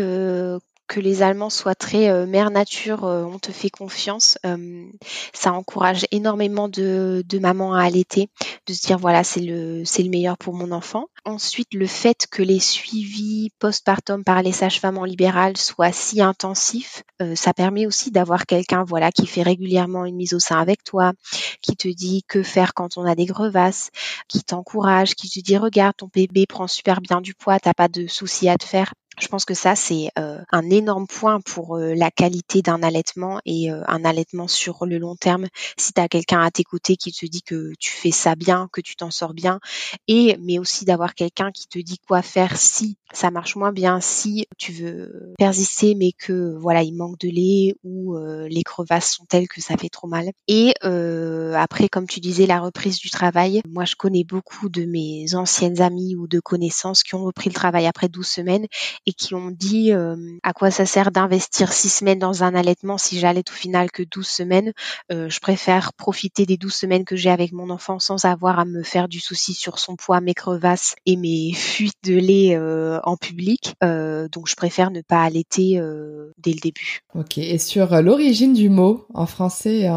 [0.89, 4.87] que les Allemands soient très euh, mère nature, euh, on te fait confiance, euh,
[5.33, 8.27] ça encourage énormément de, de mamans à allaiter,
[8.65, 11.05] de se dire voilà c'est le c'est le meilleur pour mon enfant.
[11.25, 17.03] Ensuite le fait que les suivis postpartum par les sages-femmes en libéral soient si intensifs,
[17.35, 21.11] ça permet aussi d'avoir quelqu'un voilà qui fait régulièrement une mise au sein avec toi,
[21.61, 23.91] qui te dit que faire quand on a des grevasses,
[24.27, 27.89] qui t'encourage, qui te dit regarde ton bébé prend super bien du poids, t'as pas
[27.89, 28.93] de soucis à te faire.
[29.19, 33.41] Je pense que ça, c'est euh, un énorme point pour euh, la qualité d'un allaitement
[33.45, 35.47] et euh, un allaitement sur le long terme.
[35.77, 38.81] Si tu as quelqu'un à t'écouter qui te dit que tu fais ça bien, que
[38.81, 39.59] tu t'en sors bien,
[40.07, 43.99] et mais aussi d'avoir quelqu'un qui te dit quoi faire si ça marche moins bien,
[44.01, 48.15] si tu veux persister mais que voilà il manque de lait ou
[48.47, 50.29] les crevasses sont telles que ça fait trop mal.
[50.47, 50.73] Et
[51.55, 53.61] après, comme tu disais, la reprise du travail.
[53.67, 57.55] Moi, je connais beaucoup de mes anciennes amies ou de connaissances qui ont repris le
[57.55, 58.67] travail après 12 semaines
[59.09, 62.99] et qui ont dit euh, à quoi ça sert d'investir six semaines dans un allaitement
[62.99, 64.71] si j'allaite au final que 12 semaines.
[65.11, 68.65] Euh, je préfère profiter des 12 semaines que j'ai avec mon enfant sans avoir à
[68.65, 72.99] me faire du souci sur son poids, mes crevasses et mes fuites de lait euh,
[73.03, 73.73] en public.
[73.81, 75.81] donc je préfère ne pas allaiter
[76.37, 76.99] dès le début.
[77.15, 79.89] Ok, et sur l'origine du mot en français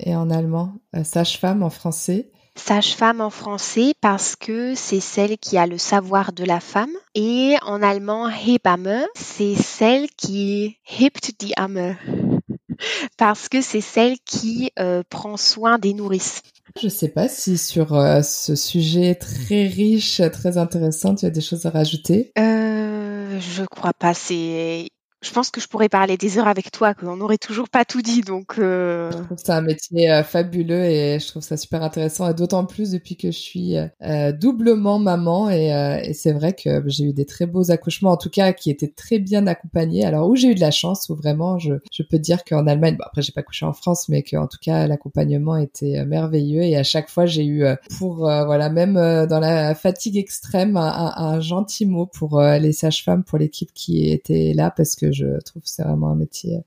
[0.00, 5.66] et en allemand, sage-femme en français, Sage-femme en français parce que c'est celle qui a
[5.66, 11.96] le savoir de la femme et en allemand Hebamme, c'est celle qui hebt die Amme
[13.18, 16.42] parce que c'est celle qui euh, prend soin des nourrices.
[16.80, 21.40] Je sais pas si sur euh, ce sujet très riche, très intéressant, tu as des
[21.40, 22.32] choses à rajouter.
[22.38, 24.14] Euh, je crois pas.
[24.14, 24.88] C'est
[25.22, 28.02] je pense que je pourrais parler des heures avec toi, qu'on n'aurait toujours pas tout
[28.02, 28.20] dit.
[28.20, 29.10] Donc, euh...
[29.10, 32.30] je trouve ça un métier euh, fabuleux et je trouve ça super intéressant.
[32.30, 35.48] Et d'autant plus depuis que je suis euh, doublement maman.
[35.48, 38.92] Et, c'est vrai que j'ai eu des très beaux accouchements, en tout cas, qui étaient
[38.94, 40.04] très bien accompagnés.
[40.04, 42.96] Alors, où j'ai eu de la chance, où vraiment, je, je peux dire qu'en Allemagne,
[42.96, 46.62] bon, après, j'ai pas couché en France, mais qu'en tout cas, l'accompagnement était merveilleux.
[46.62, 47.64] Et à chaque fois, j'ai eu
[47.98, 53.38] pour, voilà, même dans la fatigue extrême, un, un gentil mot pour les sages-femmes, pour
[53.38, 56.60] l'équipe qui était là, parce que je trouve que c'est vraiment un métier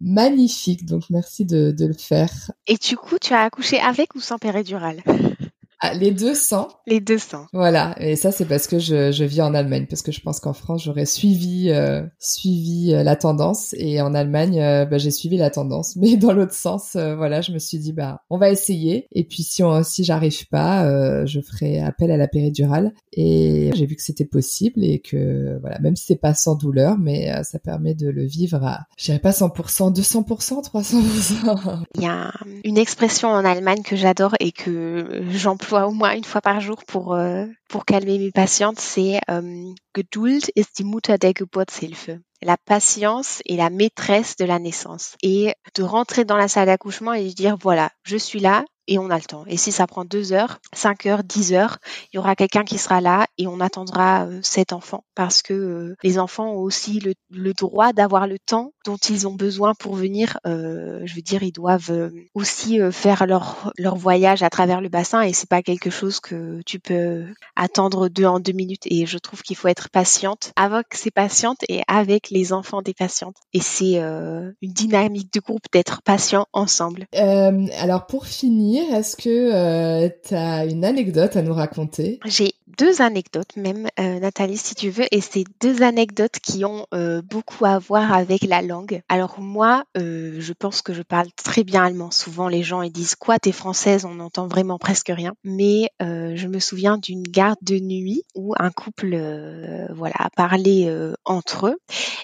[0.00, 0.84] magnifique.
[0.86, 2.32] Donc merci de, de le faire.
[2.66, 5.02] Et du coup, tu as accouché avec ou sans péridurale?
[5.82, 6.68] Ah, les deux sans.
[6.86, 7.46] Les deux sans.
[7.54, 7.94] Voilà.
[8.00, 10.52] Et ça, c'est parce que je, je, vis en Allemagne, parce que je pense qu'en
[10.52, 15.38] France, j'aurais suivi euh, suivi euh, la tendance, et en Allemagne, euh, bah, j'ai suivi
[15.38, 16.90] la tendance, mais dans l'autre sens.
[16.92, 19.06] voilà, je me suis dit, bah, on va essayer.
[19.12, 22.92] Et puis si on, si j'arrive pas, je ferai appel à la péridurale.
[23.12, 26.98] Et j'ai vu que c'était possible et que voilà, même si c'est pas sans douleur,
[26.98, 31.84] mais ça permet de le vivre à, je dirais pas 100%, 200%, 300%.
[31.96, 32.32] Il y a
[32.64, 36.84] une expression en Allemagne que j'adore et que j'emploie au moins une fois par jour
[36.84, 42.10] pour, euh, pour calmer mes patientes, c'est euh, Geduld ist die Mutter der Geburtshilfe.
[42.42, 45.16] La patience est la maîtresse de la naissance.
[45.22, 48.98] Et de rentrer dans la salle d'accouchement et de dire, voilà, je suis là, et
[48.98, 49.44] on a le temps.
[49.46, 51.78] Et si ça prend deux heures, cinq heures, dix heures,
[52.12, 55.54] il y aura quelqu'un qui sera là et on attendra euh, cet enfant parce que
[55.54, 59.94] euh, les enfants ont aussi le, droit d'avoir le temps dont ils ont besoin pour
[59.94, 60.38] venir.
[60.44, 65.22] Euh, je veux dire, ils doivent aussi faire leur leur voyage à travers le bassin
[65.22, 68.86] et c'est pas quelque chose que tu peux attendre deux en deux minutes.
[68.86, 72.94] Et je trouve qu'il faut être patiente avec ces patientes et avec les enfants des
[72.94, 73.36] patientes.
[73.52, 77.06] Et c'est une dynamique de groupe d'être patient ensemble.
[77.12, 82.20] Alors pour finir, est-ce que tu as une anecdote à nous raconter?
[82.24, 86.86] J'ai deux anecdotes même, euh, Nathalie, si tu veux, et c'est deux anecdotes qui ont
[86.94, 89.02] euh, beaucoup à voir avec la langue.
[89.08, 92.10] Alors moi, euh, je pense que je parle très bien allemand.
[92.10, 95.34] Souvent, les gens ils disent quoi, t'es française, on n'entend vraiment presque rien.
[95.44, 100.30] Mais euh, je me souviens d'une garde de nuit où un couple, euh, voilà, a
[100.30, 101.78] parlé euh, entre eux,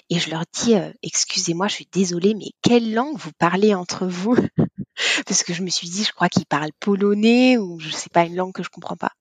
[0.09, 4.07] et je leur dis, euh, excusez-moi, je suis désolée, mais quelle langue vous parlez entre
[4.07, 4.35] vous?
[5.25, 8.23] Parce que je me suis dit, je crois qu'ils parlent polonais ou je sais pas
[8.23, 9.11] une langue que je comprends pas.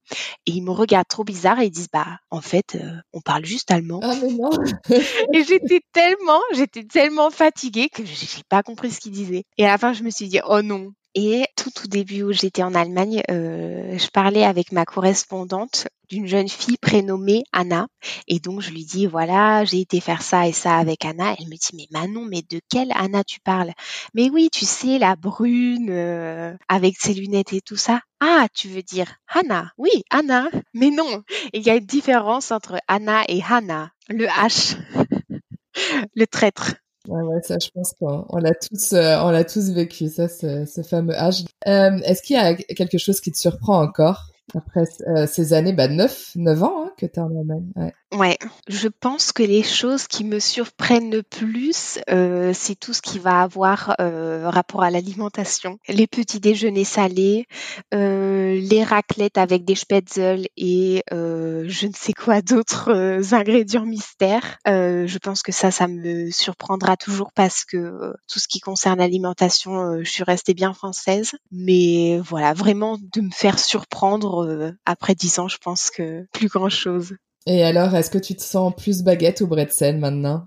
[0.46, 3.44] Et ils me regardent trop bizarre et ils disent bah en fait euh, on parle
[3.44, 4.00] juste allemand.
[4.02, 4.50] Ah mais non
[5.34, 9.44] Et j'étais tellement, j'étais tellement fatiguée que j'ai j'ai pas compris ce qu'ils disaient.
[9.58, 10.92] Et à la fin je me suis dit oh non.
[11.18, 16.26] Et tout au début où j'étais en Allemagne, euh, je parlais avec ma correspondante d'une
[16.26, 17.88] jeune fille prénommée Anna.
[18.28, 21.34] Et donc je lui dis voilà j'ai été faire ça et ça avec Anna.
[21.38, 23.72] Elle me dit mais Manon mais de quelle Anna tu parles?
[24.12, 28.02] Mais oui tu sais la brune euh, avec ses lunettes et tout ça.
[28.20, 30.48] Ah, tu veux dire Hannah Oui, Anna.
[30.74, 31.22] Mais non,
[31.54, 33.90] il y a une différence entre Anna et Hannah.
[34.08, 34.76] Le H,
[36.14, 36.74] le traître.
[37.08, 40.28] Ouais, ouais, ça, je pense qu'on on l'a tous, euh, on l'a tous vécu, ça,
[40.28, 41.44] ce, ce fameux âge.
[41.68, 45.72] Euh, Est-ce qu'il y a quelque chose qui te surprend encore après euh, ces années,
[45.72, 47.70] bah, 9, 9 ans hein, que tu es en Allemagne?
[47.76, 47.92] Ouais.
[48.16, 53.02] Ouais, je pense que les choses qui me surprennent le plus, euh, c'est tout ce
[53.02, 55.78] qui va avoir euh, rapport à l'alimentation.
[55.86, 57.46] Les petits déjeuners salés,
[57.92, 63.84] euh, les raclettes avec des spätzle et euh, je ne sais quoi d'autres euh, ingrédients
[63.84, 64.56] mystères.
[64.66, 69.00] Euh, je pense que ça, ça me surprendra toujours parce que tout ce qui concerne
[69.00, 71.32] l'alimentation, je suis restée bien française.
[71.52, 76.70] Mais voilà, vraiment de me faire surprendre après dix ans, je pense que plus grand
[76.70, 77.14] chose.
[77.46, 80.46] Et alors, est-ce que tu te sens plus baguette ou bretzel maintenant?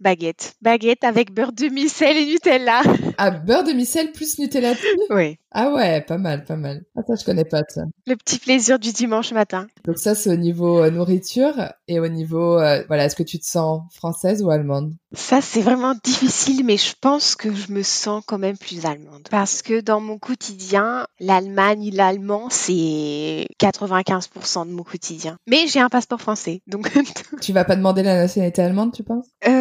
[0.00, 0.54] Baguette.
[0.62, 2.82] Baguette avec beurre demi-sel et Nutella.
[3.16, 4.72] Ah, beurre demi-sel plus Nutella
[5.10, 5.38] Oui.
[5.52, 6.82] Ah ouais, pas mal, pas mal.
[6.96, 7.82] Ah ça, je connais pas ça.
[8.08, 9.68] Le petit plaisir du dimanche matin.
[9.84, 13.38] Donc ça, c'est au niveau euh, nourriture et au niveau, euh, voilà, est-ce que tu
[13.38, 14.94] te sens française ou allemande?
[15.12, 19.28] Ça, c'est vraiment difficile, mais je pense que je me sens quand même plus allemande.
[19.30, 25.36] Parce que dans mon quotidien, l'Allemagne, l'allemand, c'est 95% de mon quotidien.
[25.46, 26.90] Mais j'ai un passeport français, donc
[27.40, 29.26] Tu vas pas demander la nationalité allemande, tu penses?
[29.46, 29.53] Euh,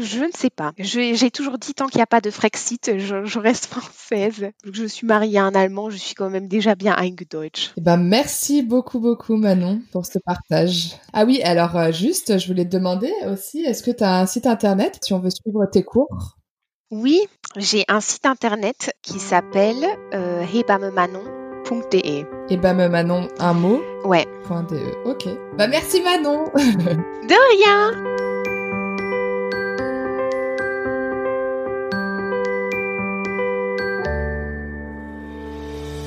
[0.00, 0.72] je ne sais pas.
[0.78, 4.50] J'ai toujours dit tant qu'il n'y a pas de Frexit, je, je reste française.
[4.70, 7.72] Je suis mariée à un Allemand, je suis quand même déjà bien Eingedeutsch.
[7.76, 10.96] Eh ben, merci beaucoup, beaucoup, Manon, pour ce partage.
[11.12, 14.26] Ah oui, alors, euh, juste, je voulais te demander aussi, est-ce que tu as un
[14.26, 16.36] site internet si on veut suivre tes cours?
[16.90, 17.20] Oui,
[17.56, 22.26] j'ai un site internet qui s'appelle euh, hebammemanon.de.
[22.50, 24.26] Eh ben, Manon, un mot, Ouais.
[24.44, 24.80] point .de.
[25.08, 25.28] Ok.
[25.56, 28.19] Bah, merci, Manon De rien